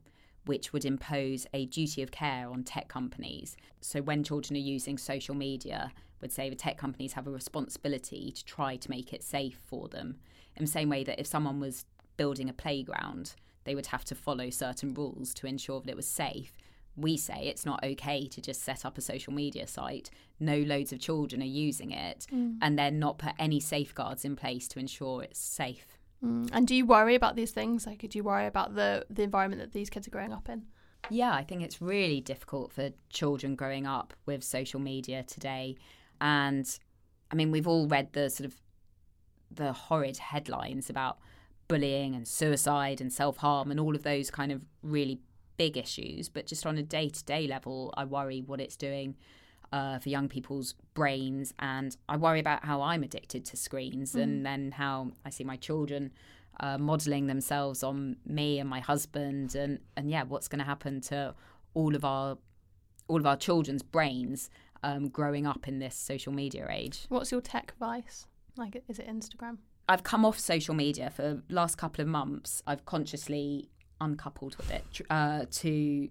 which 0.44 0.72
would 0.72 0.84
impose 0.84 1.46
a 1.54 1.66
duty 1.66 2.02
of 2.02 2.10
care 2.10 2.48
on 2.50 2.64
tech 2.64 2.88
companies. 2.88 3.56
So 3.80 4.02
when 4.02 4.24
children 4.24 4.56
are 4.56 4.60
using 4.60 4.98
social 4.98 5.36
media, 5.36 5.92
would 6.22 6.32
say 6.32 6.48
the 6.48 6.56
tech 6.56 6.78
companies 6.78 7.12
have 7.12 7.26
a 7.26 7.30
responsibility 7.30 8.32
to 8.32 8.44
try 8.44 8.76
to 8.76 8.90
make 8.90 9.12
it 9.12 9.22
safe 9.22 9.60
for 9.66 9.88
them. 9.88 10.16
In 10.56 10.64
the 10.64 10.70
same 10.70 10.88
way 10.88 11.04
that 11.04 11.20
if 11.20 11.26
someone 11.26 11.60
was 11.60 11.84
building 12.16 12.48
a 12.48 12.54
playground, 12.54 13.34
they 13.64 13.74
would 13.74 13.86
have 13.86 14.04
to 14.06 14.14
follow 14.14 14.48
certain 14.48 14.94
rules 14.94 15.34
to 15.34 15.46
ensure 15.46 15.80
that 15.80 15.90
it 15.90 15.96
was 15.96 16.08
safe. 16.08 16.56
We 16.96 17.16
say 17.16 17.46
it's 17.46 17.64
not 17.64 17.82
okay 17.84 18.26
to 18.26 18.40
just 18.40 18.62
set 18.62 18.84
up 18.84 18.98
a 18.98 19.00
social 19.00 19.32
media 19.32 19.66
site, 19.66 20.10
No 20.38 20.58
loads 20.58 20.92
of 20.92 20.98
children 21.00 21.40
are 21.42 21.44
using 21.46 21.90
it, 21.92 22.26
Mm. 22.32 22.58
and 22.60 22.78
then 22.78 22.98
not 22.98 23.18
put 23.18 23.32
any 23.38 23.60
safeguards 23.60 24.24
in 24.24 24.36
place 24.36 24.68
to 24.68 24.78
ensure 24.78 25.22
it's 25.22 25.38
safe. 25.38 25.86
Mm. 26.22 26.50
And 26.52 26.66
do 26.66 26.74
you 26.74 26.84
worry 26.86 27.14
about 27.14 27.34
these 27.36 27.52
things? 27.52 27.86
Like, 27.86 28.06
do 28.08 28.18
you 28.18 28.24
worry 28.24 28.46
about 28.46 28.74
the 28.74 29.06
the 29.10 29.22
environment 29.22 29.60
that 29.62 29.72
these 29.72 29.90
kids 29.90 30.06
are 30.06 30.10
growing 30.10 30.32
up 30.32 30.48
in? 30.48 30.66
Yeah, 31.10 31.32
I 31.32 31.42
think 31.42 31.62
it's 31.62 31.80
really 31.82 32.20
difficult 32.20 32.72
for 32.72 32.90
children 33.10 33.56
growing 33.56 33.86
up 33.86 34.14
with 34.26 34.44
social 34.44 34.78
media 34.80 35.24
today. 35.24 35.76
And 36.20 36.66
I 37.30 37.34
mean, 37.34 37.50
we've 37.50 37.66
all 37.66 37.86
read 37.88 38.12
the 38.12 38.30
sort 38.30 38.46
of 38.46 38.60
the 39.50 39.72
horrid 39.72 40.18
headlines 40.18 40.88
about 40.88 41.18
bullying 41.68 42.14
and 42.14 42.26
suicide 42.28 43.00
and 43.00 43.12
self 43.12 43.38
harm 43.38 43.70
and 43.70 43.80
all 43.80 43.94
of 43.96 44.02
those 44.02 44.30
kind 44.30 44.52
of 44.52 44.62
really 44.82 45.20
big 45.64 45.76
issues. 45.76 46.28
But 46.28 46.46
just 46.46 46.66
on 46.66 46.76
a 46.78 46.82
day 46.82 47.08
to 47.08 47.24
day 47.24 47.46
level, 47.46 47.94
I 47.96 48.04
worry 48.04 48.40
what 48.44 48.60
it's 48.60 48.76
doing 48.76 49.14
uh, 49.72 49.98
for 50.00 50.08
young 50.08 50.28
people's 50.28 50.74
brains. 50.94 51.54
And 51.58 51.96
I 52.08 52.16
worry 52.16 52.40
about 52.40 52.64
how 52.64 52.82
I'm 52.82 53.02
addicted 53.04 53.44
to 53.50 53.56
screens 53.56 54.14
and 54.14 54.44
then 54.44 54.72
how 54.72 55.12
I 55.24 55.30
see 55.30 55.44
my 55.44 55.56
children 55.56 56.12
uh, 56.60 56.78
modeling 56.78 57.28
themselves 57.28 57.82
on 57.82 58.16
me 58.26 58.58
and 58.58 58.68
my 58.68 58.80
husband. 58.80 59.54
And, 59.54 59.78
and 59.96 60.10
yeah, 60.10 60.24
what's 60.24 60.48
going 60.48 60.58
to 60.58 60.64
happen 60.74 61.00
to 61.12 61.34
all 61.74 61.94
of 61.94 62.04
our 62.04 62.38
all 63.08 63.20
of 63.20 63.26
our 63.26 63.36
children's 63.36 63.82
brains 63.82 64.48
um, 64.82 65.08
growing 65.08 65.46
up 65.46 65.68
in 65.68 65.78
this 65.80 65.94
social 65.94 66.32
media 66.32 66.66
age. 66.70 67.04
What's 67.08 67.30
your 67.32 67.40
tech 67.40 67.74
vice? 67.78 68.26
Like, 68.56 68.82
is 68.88 68.98
it 68.98 69.08
Instagram? 69.08 69.58
I've 69.88 70.02
come 70.02 70.24
off 70.24 70.38
social 70.38 70.74
media 70.74 71.10
for 71.10 71.22
the 71.22 71.42
last 71.48 71.76
couple 71.76 72.00
of 72.02 72.08
months. 72.08 72.62
I've 72.66 72.84
consciously 72.84 73.68
uncoupled 74.02 74.56
with 74.56 74.70
it 74.70 74.84
uh, 75.10 75.44
to 75.50 76.08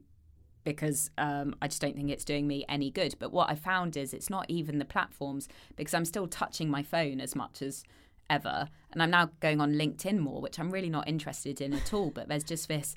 because 0.64 1.10
um, 1.18 1.56
I 1.62 1.68
just 1.68 1.82
don't 1.82 1.96
think 1.96 2.12
it's 2.12 2.24
doing 2.24 2.48
me 2.48 2.66
any 2.70 2.92
good. 2.92 3.16
But 3.20 3.32
what 3.32 3.50
I 3.50 3.56
found 3.56 3.98
is 3.98 4.14
it's 4.14 4.30
not 4.30 4.46
even 4.48 4.78
the 4.78 4.86
platforms 4.86 5.48
because 5.76 5.94
I'm 5.94 6.06
still 6.06 6.28
touching 6.28 6.70
my 6.70 6.84
phone 6.84 7.20
as 7.20 7.36
much 7.36 7.62
as 7.62 7.84
ever, 8.30 8.70
and 8.92 9.02
I'm 9.02 9.10
now 9.10 9.32
going 9.40 9.60
on 9.60 9.74
LinkedIn 9.74 10.20
more, 10.20 10.42
which 10.42 10.60
I'm 10.60 10.72
really 10.72 10.90
not 10.90 11.08
interested 11.08 11.62
in 11.62 11.74
at 11.74 11.94
all. 11.94 12.12
But 12.12 12.28
there's 12.28 12.44
just 12.44 12.68
this 12.68 12.96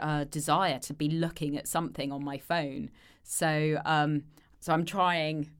uh, 0.00 0.24
desire 0.24 0.78
to 0.80 0.94
be 0.94 1.08
looking 1.08 1.56
at 1.56 1.66
something 1.66 2.12
on 2.12 2.24
my 2.24 2.38
phone. 2.38 2.90
So 3.22 3.80
um, 3.84 4.24
so 4.60 4.72
I'm 4.72 4.84
trying 4.84 5.50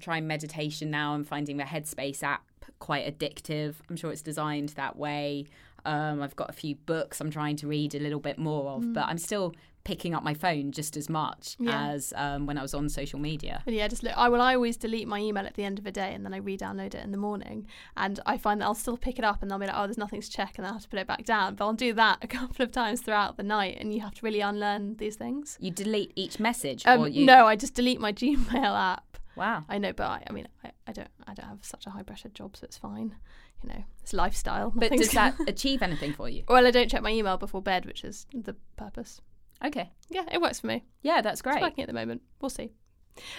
trying 0.00 0.26
meditation 0.26 0.90
now. 0.90 1.14
I'm 1.14 1.24
finding 1.24 1.56
the 1.56 1.64
Headspace 1.64 2.22
app 2.22 2.44
quite 2.78 3.06
addictive. 3.06 3.74
I'm 3.88 3.96
sure 3.96 4.10
it's 4.10 4.22
designed 4.22 4.70
that 4.70 4.96
way. 4.96 5.46
Um, 5.84 6.22
I've 6.22 6.36
got 6.36 6.50
a 6.50 6.52
few 6.52 6.74
books 6.74 7.20
I'm 7.20 7.30
trying 7.30 7.56
to 7.56 7.66
read 7.66 7.94
a 7.94 8.00
little 8.00 8.20
bit 8.20 8.38
more 8.38 8.70
of, 8.72 8.92
but 8.92 9.04
I'm 9.06 9.18
still 9.18 9.54
picking 9.82 10.14
up 10.14 10.22
my 10.22 10.34
phone 10.34 10.70
just 10.72 10.94
as 10.94 11.08
much 11.08 11.56
Yeah. 11.58 11.88
as 11.88 12.12
um, 12.14 12.44
when 12.44 12.58
I 12.58 12.62
was 12.62 12.74
on 12.74 12.90
social 12.90 13.18
media. 13.18 13.62
But 13.64 13.72
yeah, 13.72 13.88
just 13.88 14.02
look. 14.02 14.12
I 14.16 14.28
will. 14.28 14.42
I 14.42 14.54
always 14.54 14.76
delete 14.76 15.08
my 15.08 15.18
email 15.18 15.46
at 15.46 15.54
the 15.54 15.64
end 15.64 15.78
of 15.78 15.86
a 15.86 15.90
day, 15.90 16.12
and 16.14 16.22
then 16.24 16.34
I 16.34 16.36
re-download 16.36 16.94
it 16.94 17.02
in 17.02 17.12
the 17.12 17.16
morning. 17.18 17.66
And 17.96 18.20
I 18.26 18.36
find 18.36 18.60
that 18.60 18.66
I'll 18.66 18.74
still 18.74 18.98
pick 18.98 19.18
it 19.18 19.24
up, 19.24 19.42
and 19.42 19.50
I'll 19.50 19.58
be 19.58 19.66
like, 19.66 19.74
"Oh, 19.76 19.86
there's 19.86 19.96
nothing 19.96 20.20
to 20.20 20.30
check," 20.30 20.58
and 20.58 20.66
I'll 20.66 20.74
have 20.74 20.82
to 20.82 20.88
put 20.88 20.98
it 20.98 21.06
back 21.06 21.24
down. 21.24 21.54
But 21.54 21.64
I'll 21.64 21.72
do 21.72 21.94
that 21.94 22.18
a 22.22 22.26
couple 22.26 22.62
of 22.62 22.72
times 22.72 23.00
throughout 23.00 23.38
the 23.38 23.42
night, 23.42 23.78
and 23.80 23.94
you 23.94 24.00
have 24.02 24.14
to 24.16 24.20
really 24.22 24.40
unlearn 24.42 24.96
these 24.96 25.16
things. 25.16 25.56
You 25.60 25.70
delete 25.70 26.12
each 26.14 26.38
message, 26.38 26.82
Um, 26.86 27.00
or 27.00 27.08
you? 27.08 27.24
No, 27.24 27.46
I 27.46 27.56
just 27.56 27.72
delete 27.74 28.00
my 28.00 28.12
Gmail 28.20 28.52
app. 28.78 29.16
Wow. 29.34 29.64
I 29.68 29.78
know, 29.78 29.94
but 29.94 30.06
I, 30.06 30.24
I 30.28 30.32
mean, 30.34 30.46
I, 30.62 30.72
I 30.86 30.92
don't. 30.92 31.08
I 31.26 31.32
don't 31.32 31.46
have 31.46 31.64
such 31.64 31.86
a 31.86 31.90
high 31.90 32.02
pressure 32.02 32.28
job, 32.28 32.54
so 32.56 32.64
it's 32.64 32.76
fine. 32.76 33.14
You 33.62 33.68
know, 33.70 33.84
it's 34.02 34.12
lifestyle. 34.12 34.72
But 34.74 34.92
does 34.92 35.10
that 35.12 35.34
achieve 35.48 35.82
anything 35.82 36.12
for 36.12 36.28
you? 36.28 36.44
well, 36.48 36.66
I 36.66 36.70
don't 36.70 36.90
check 36.90 37.02
my 37.02 37.10
email 37.10 37.36
before 37.36 37.62
bed, 37.62 37.84
which 37.86 38.04
is 38.04 38.26
the 38.34 38.54
purpose. 38.76 39.20
Okay. 39.64 39.90
Yeah, 40.08 40.24
it 40.32 40.40
works 40.40 40.60
for 40.60 40.68
me. 40.68 40.84
Yeah, 41.02 41.20
that's 41.20 41.42
great. 41.42 41.56
It's 41.56 41.62
working 41.62 41.82
at 41.82 41.88
the 41.88 41.92
moment. 41.94 42.22
We'll 42.40 42.48
see. 42.50 42.72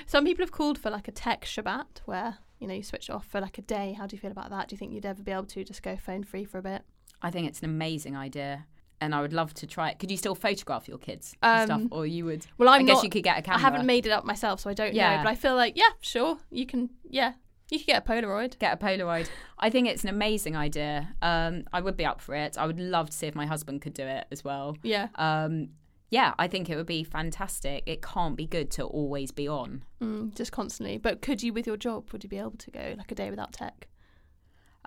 Some 0.06 0.26
people 0.26 0.44
have 0.44 0.52
called 0.52 0.78
for 0.78 0.92
like 0.92 1.08
a 1.08 1.12
tech 1.12 1.46
Shabbat 1.46 2.02
where, 2.06 2.38
you 2.60 2.68
know, 2.68 2.74
you 2.76 2.84
switch 2.84 3.10
off 3.10 3.26
for 3.26 3.42
like 3.42 3.58
a 3.58 3.62
day. 3.64 3.94
How 3.94 4.06
do 4.06 4.16
you 4.16 4.20
feel 4.20 4.32
about 4.32 4.52
that? 4.52 4.68
Do 4.68 4.74
you 4.74 4.78
think 4.78 4.94
you'd 4.94 5.06
ever 5.06 5.24
be 5.24 5.32
able 5.32 5.46
to 5.46 5.64
just 5.64 5.82
go 5.82 5.98
phone 5.98 6.24
free 6.24 6.44
for 6.46 6.60
a 6.60 6.62
bit? 6.62 6.84
I 7.24 7.32
think 7.32 7.48
it's 7.48 7.60
an 7.60 7.66
amazing 7.66 8.16
idea. 8.16 8.66
And 9.00 9.16
I 9.16 9.22
would 9.22 9.34
love 9.34 9.56
to 9.56 9.66
try 9.66 9.90
it. 9.90 9.98
Could 9.98 10.12
you 10.12 10.18
still 10.18 10.36
photograph 10.36 10.88
your 10.88 11.00
kids 11.00 11.36
and 11.42 11.68
stuff? 11.68 11.82
Um, 11.82 11.88
Or 11.92 12.06
you 12.06 12.26
would? 12.26 12.46
Well, 12.60 12.70
I'm 12.70 12.82
I 12.82 12.84
guess 12.84 12.98
not, 12.98 13.04
you 13.06 13.10
could 13.10 13.24
get 13.24 13.40
a 13.40 13.42
camera. 13.42 13.58
I 13.58 13.62
haven't 13.62 13.88
made 13.88 14.06
it 14.06 14.12
up 14.12 14.26
myself, 14.26 14.60
so 14.60 14.70
I 14.70 14.76
don't 14.76 14.94
know. 14.94 14.98
Yeah. 15.02 15.24
But 15.24 15.30
I 15.30 15.34
feel 15.36 15.56
like, 15.56 15.76
yeah, 15.76 15.90
sure, 16.02 16.38
you 16.52 16.68
can, 16.68 16.92
yeah, 17.10 17.34
you 17.72 17.80
could 17.80 17.88
get 17.88 18.06
a 18.08 18.08
Polaroid. 18.08 18.60
get 18.60 18.74
a 18.74 18.86
Polaroid. 18.86 19.28
I 19.58 19.70
think 19.72 19.88
it's 19.88 20.04
an 20.04 20.10
amazing 20.10 20.56
idea. 20.56 21.16
Um, 21.22 21.64
I 21.74 21.82
would 21.82 21.98
be 21.98 22.06
up 22.06 22.22
for 22.22 22.36
it. 22.36 22.58
I 22.58 22.68
would 22.68 22.80
love 22.80 23.10
to 23.10 23.18
see 23.18 23.26
if 23.28 23.34
my 23.34 23.46
husband 23.48 23.82
could 23.82 23.94
do 23.96 24.04
it 24.04 24.28
as 24.32 24.44
well. 24.44 24.78
Yeah. 24.84 25.08
Um, 25.16 25.70
yeah, 26.10 26.34
I 26.38 26.48
think 26.50 26.70
it 26.70 26.76
would 26.76 26.86
be 26.88 27.04
fantastic. 27.06 27.84
It 27.88 28.02
can't 28.02 28.36
be 28.36 28.46
good 28.46 28.70
to 28.72 28.84
always 28.84 29.32
be 29.32 29.48
on. 29.48 29.84
Mm, 30.02 30.36
just 30.36 30.52
constantly. 30.52 30.98
But 30.98 31.22
could 31.22 31.42
you, 31.42 31.54
with 31.54 31.66
your 31.66 31.78
job, 31.78 32.12
would 32.12 32.24
you 32.24 32.30
be 32.30 32.38
able 32.38 32.52
to 32.58 32.70
go 32.72 32.96
like 32.98 33.12
a 33.12 33.16
day 33.16 33.30
without 33.30 33.54
tech? 33.54 33.88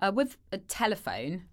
Uh, 0.02 0.12
with 0.14 0.36
a 0.52 0.58
telephone, 0.58 1.44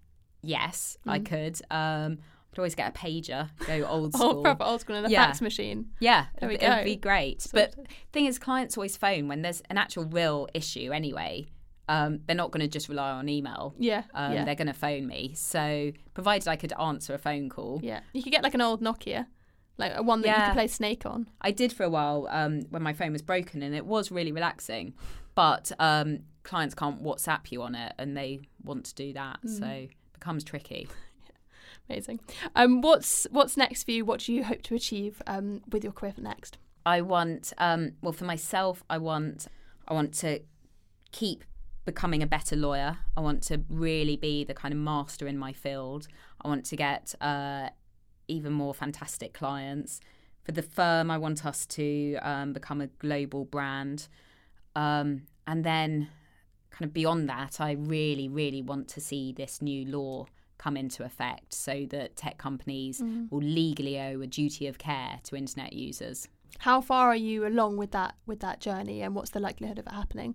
yes, 0.42 0.98
I 1.06 1.18
Mm. 1.20 1.24
could. 1.26 1.60
Um, 1.70 2.18
I'd 2.52 2.58
always 2.58 2.74
get 2.74 2.88
a 2.94 2.98
pager, 2.98 3.48
go 3.66 3.84
old 3.88 4.12
Oh, 4.14 4.18
school. 4.30 4.42
proper 4.42 4.64
old 4.64 4.80
school 4.82 4.96
and 4.96 5.06
a 5.06 5.10
Yeah. 5.10 5.24
fax 5.26 5.40
machine. 5.40 5.90
Yeah, 6.00 6.26
There 6.38 6.48
we 6.48 6.56
it'd, 6.56 6.68
it'd 6.68 6.84
be 6.84 6.96
great. 6.96 7.46
But 7.52 7.74
thing 8.12 8.26
is, 8.26 8.38
clients 8.38 8.76
always 8.76 8.96
phone 8.96 9.26
when 9.28 9.42
there's 9.42 9.62
an 9.70 9.78
actual 9.78 10.04
real 10.04 10.48
issue 10.54 10.92
anyway. 10.92 11.46
Um, 11.88 12.20
they're 12.26 12.36
not 12.36 12.50
going 12.52 12.60
to 12.60 12.68
just 12.68 12.88
rely 12.88 13.10
on 13.10 13.28
email. 13.28 13.74
Yeah. 13.78 14.04
Um, 14.14 14.32
yeah. 14.34 14.44
They're 14.44 14.54
going 14.54 14.66
to 14.68 14.72
phone 14.74 15.06
me. 15.06 15.32
So, 15.34 15.92
provided 16.14 16.46
I 16.48 16.56
could 16.56 16.72
answer 16.78 17.12
a 17.14 17.18
phone 17.18 17.48
call, 17.48 17.80
Yeah. 17.82 18.00
You 18.12 18.22
could 18.22 18.32
get 18.32 18.42
like 18.42 18.54
an 18.54 18.60
old 18.60 18.80
Nokia, 18.82 19.26
like 19.78 19.92
a 19.96 20.02
one 20.02 20.20
that 20.22 20.28
you 20.38 20.44
could 20.44 20.52
play 20.54 20.68
Snake 20.68 21.04
on. 21.06 21.28
I 21.40 21.50
did 21.50 21.72
for 21.72 21.82
a 21.84 21.90
while 21.90 22.28
um, 22.30 22.60
when 22.70 22.82
my 22.82 22.92
phone 22.92 23.12
was 23.12 23.22
broken, 23.22 23.62
and 23.62 23.74
it 23.74 23.84
was 23.86 24.10
really 24.12 24.30
relaxing. 24.32 24.94
But 25.34 25.72
um, 25.78 26.20
clients 26.44 26.74
can't 26.74 27.02
WhatsApp 27.02 27.50
you 27.50 27.62
on 27.62 27.74
it, 27.74 27.92
and 27.98 28.16
they 28.16 28.40
want 28.62 28.84
to 28.86 28.94
do 28.94 29.12
that, 29.14 29.40
so 29.44 29.62
Mm. 29.64 29.84
it 29.84 29.90
becomes 30.12 30.44
tricky. 30.44 30.86
Amazing. 31.92 32.20
Um, 32.56 32.80
what's 32.80 33.26
what's 33.30 33.58
next 33.58 33.84
for 33.84 33.90
you? 33.90 34.04
What 34.06 34.20
do 34.20 34.32
you 34.32 34.44
hope 34.44 34.62
to 34.62 34.74
achieve 34.74 35.20
um, 35.26 35.60
with 35.70 35.84
your 35.84 35.92
career 35.92 36.14
next? 36.16 36.56
I 36.86 37.02
want, 37.02 37.52
um, 37.58 37.92
well, 38.00 38.14
for 38.14 38.24
myself, 38.24 38.82
I 38.88 38.96
want, 38.96 39.46
I 39.86 39.92
want 39.92 40.14
to 40.14 40.40
keep 41.12 41.44
becoming 41.84 42.22
a 42.22 42.26
better 42.26 42.56
lawyer. 42.56 42.98
I 43.14 43.20
want 43.20 43.42
to 43.44 43.62
really 43.68 44.16
be 44.16 44.42
the 44.42 44.54
kind 44.54 44.72
of 44.72 44.80
master 44.80 45.26
in 45.26 45.36
my 45.36 45.52
field. 45.52 46.08
I 46.40 46.48
want 46.48 46.64
to 46.66 46.76
get 46.76 47.14
uh, 47.20 47.68
even 48.26 48.52
more 48.52 48.72
fantastic 48.72 49.34
clients. 49.34 50.00
For 50.44 50.52
the 50.52 50.62
firm, 50.62 51.10
I 51.10 51.18
want 51.18 51.44
us 51.44 51.66
to 51.66 52.16
um, 52.22 52.52
become 52.54 52.80
a 52.80 52.86
global 52.86 53.44
brand. 53.44 54.08
Um, 54.74 55.24
and 55.46 55.62
then, 55.62 56.08
kind 56.70 56.84
of 56.84 56.94
beyond 56.94 57.28
that, 57.28 57.60
I 57.60 57.72
really, 57.72 58.28
really 58.28 58.62
want 58.62 58.88
to 58.88 59.00
see 59.00 59.32
this 59.32 59.60
new 59.60 59.84
law 59.84 60.26
come 60.62 60.76
into 60.76 61.04
effect 61.04 61.52
so 61.52 61.86
that 61.90 62.16
tech 62.16 62.38
companies 62.38 63.00
mm. 63.00 63.30
will 63.30 63.42
legally 63.42 63.98
owe 63.98 64.20
a 64.20 64.26
duty 64.26 64.66
of 64.66 64.78
care 64.78 65.18
to 65.24 65.34
internet 65.34 65.72
users. 65.72 66.28
How 66.58 66.80
far 66.80 67.08
are 67.08 67.16
you 67.16 67.46
along 67.46 67.78
with 67.78 67.90
that 67.92 68.14
with 68.26 68.40
that 68.40 68.60
journey, 68.60 69.02
and 69.02 69.14
what's 69.14 69.30
the 69.30 69.40
likelihood 69.40 69.78
of 69.78 69.86
it 69.86 69.92
happening? 69.92 70.34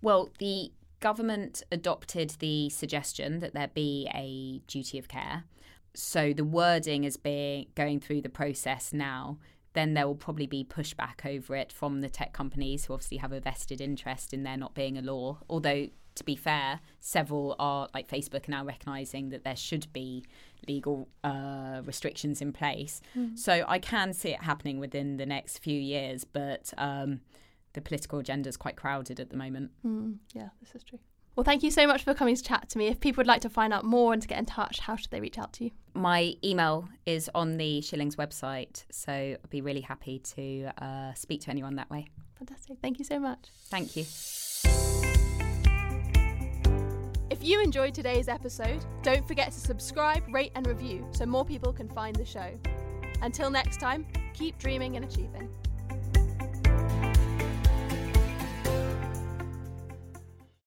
Well, 0.00 0.28
the 0.38 0.70
government 1.00 1.62
adopted 1.72 2.30
the 2.38 2.68
suggestion 2.70 3.40
that 3.40 3.54
there 3.54 3.70
be 3.72 4.08
a 4.14 4.60
duty 4.66 4.98
of 4.98 5.08
care. 5.08 5.44
So 5.94 6.32
the 6.32 6.44
wording 6.44 7.04
is 7.04 7.16
being 7.16 7.66
going 7.74 7.98
through 8.00 8.22
the 8.22 8.28
process 8.28 8.92
now. 8.92 9.38
Then 9.74 9.94
there 9.94 10.06
will 10.06 10.14
probably 10.14 10.46
be 10.46 10.64
pushback 10.64 11.24
over 11.26 11.54
it 11.54 11.72
from 11.72 12.00
the 12.00 12.08
tech 12.08 12.32
companies 12.32 12.84
who 12.84 12.94
obviously 12.94 13.18
have 13.18 13.32
a 13.32 13.40
vested 13.40 13.80
interest 13.80 14.32
in 14.32 14.42
there 14.42 14.56
not 14.56 14.74
being 14.74 14.98
a 14.98 15.02
law. 15.02 15.38
Although 15.48 15.88
to 16.18 16.24
be 16.24 16.36
fair, 16.36 16.80
several 17.00 17.54
are 17.58 17.88
like 17.94 18.08
Facebook 18.08 18.48
are 18.48 18.50
now 18.50 18.64
recognising 18.64 19.30
that 19.30 19.44
there 19.44 19.56
should 19.56 19.90
be 19.92 20.24
legal 20.66 21.08
uh, 21.24 21.80
restrictions 21.84 22.42
in 22.42 22.52
place. 22.52 23.00
So 23.36 23.64
I 23.68 23.78
can 23.78 24.12
see 24.12 24.30
it 24.30 24.42
happening 24.42 24.80
within 24.80 25.16
the 25.16 25.26
next 25.26 25.58
few 25.58 25.78
years, 25.80 26.24
but 26.24 26.72
um, 26.76 27.20
the 27.72 27.80
political 27.80 28.18
agenda 28.18 28.48
is 28.48 28.56
quite 28.56 28.76
crowded 28.76 29.20
at 29.20 29.30
the 29.30 29.36
moment. 29.36 29.70
Mm, 29.86 30.16
yeah, 30.34 30.48
this 30.60 30.74
is 30.74 30.82
true. 30.82 30.98
Well, 31.38 31.44
thank 31.44 31.62
you 31.62 31.70
so 31.70 31.86
much 31.86 32.02
for 32.02 32.14
coming 32.14 32.34
to 32.34 32.42
chat 32.42 32.68
to 32.70 32.78
me. 32.78 32.88
If 32.88 32.98
people 32.98 33.20
would 33.20 33.28
like 33.28 33.42
to 33.42 33.48
find 33.48 33.72
out 33.72 33.84
more 33.84 34.12
and 34.12 34.20
to 34.20 34.26
get 34.26 34.40
in 34.40 34.44
touch, 34.44 34.80
how 34.80 34.96
should 34.96 35.12
they 35.12 35.20
reach 35.20 35.38
out 35.38 35.52
to 35.52 35.66
you? 35.66 35.70
My 35.94 36.34
email 36.42 36.88
is 37.06 37.30
on 37.32 37.58
the 37.58 37.80
Shillings 37.80 38.16
website, 38.16 38.82
so 38.90 39.12
I'd 39.12 39.48
be 39.48 39.60
really 39.60 39.82
happy 39.82 40.18
to 40.34 40.72
uh, 40.82 41.14
speak 41.14 41.42
to 41.42 41.50
anyone 41.50 41.76
that 41.76 41.88
way. 41.90 42.08
Fantastic. 42.40 42.78
Thank 42.82 42.98
you 42.98 43.04
so 43.04 43.20
much. 43.20 43.38
Thank 43.66 43.94
you. 43.94 44.02
If 47.30 47.44
you 47.44 47.62
enjoyed 47.62 47.94
today's 47.94 48.26
episode, 48.26 48.84
don't 49.04 49.24
forget 49.28 49.52
to 49.52 49.60
subscribe, 49.60 50.24
rate, 50.34 50.50
and 50.56 50.66
review 50.66 51.06
so 51.12 51.24
more 51.24 51.44
people 51.44 51.72
can 51.72 51.88
find 51.90 52.16
the 52.16 52.24
show. 52.24 52.50
Until 53.22 53.48
next 53.48 53.78
time, 53.78 54.08
keep 54.34 54.58
dreaming 54.58 54.96
and 54.96 55.04
achieving. 55.04 55.48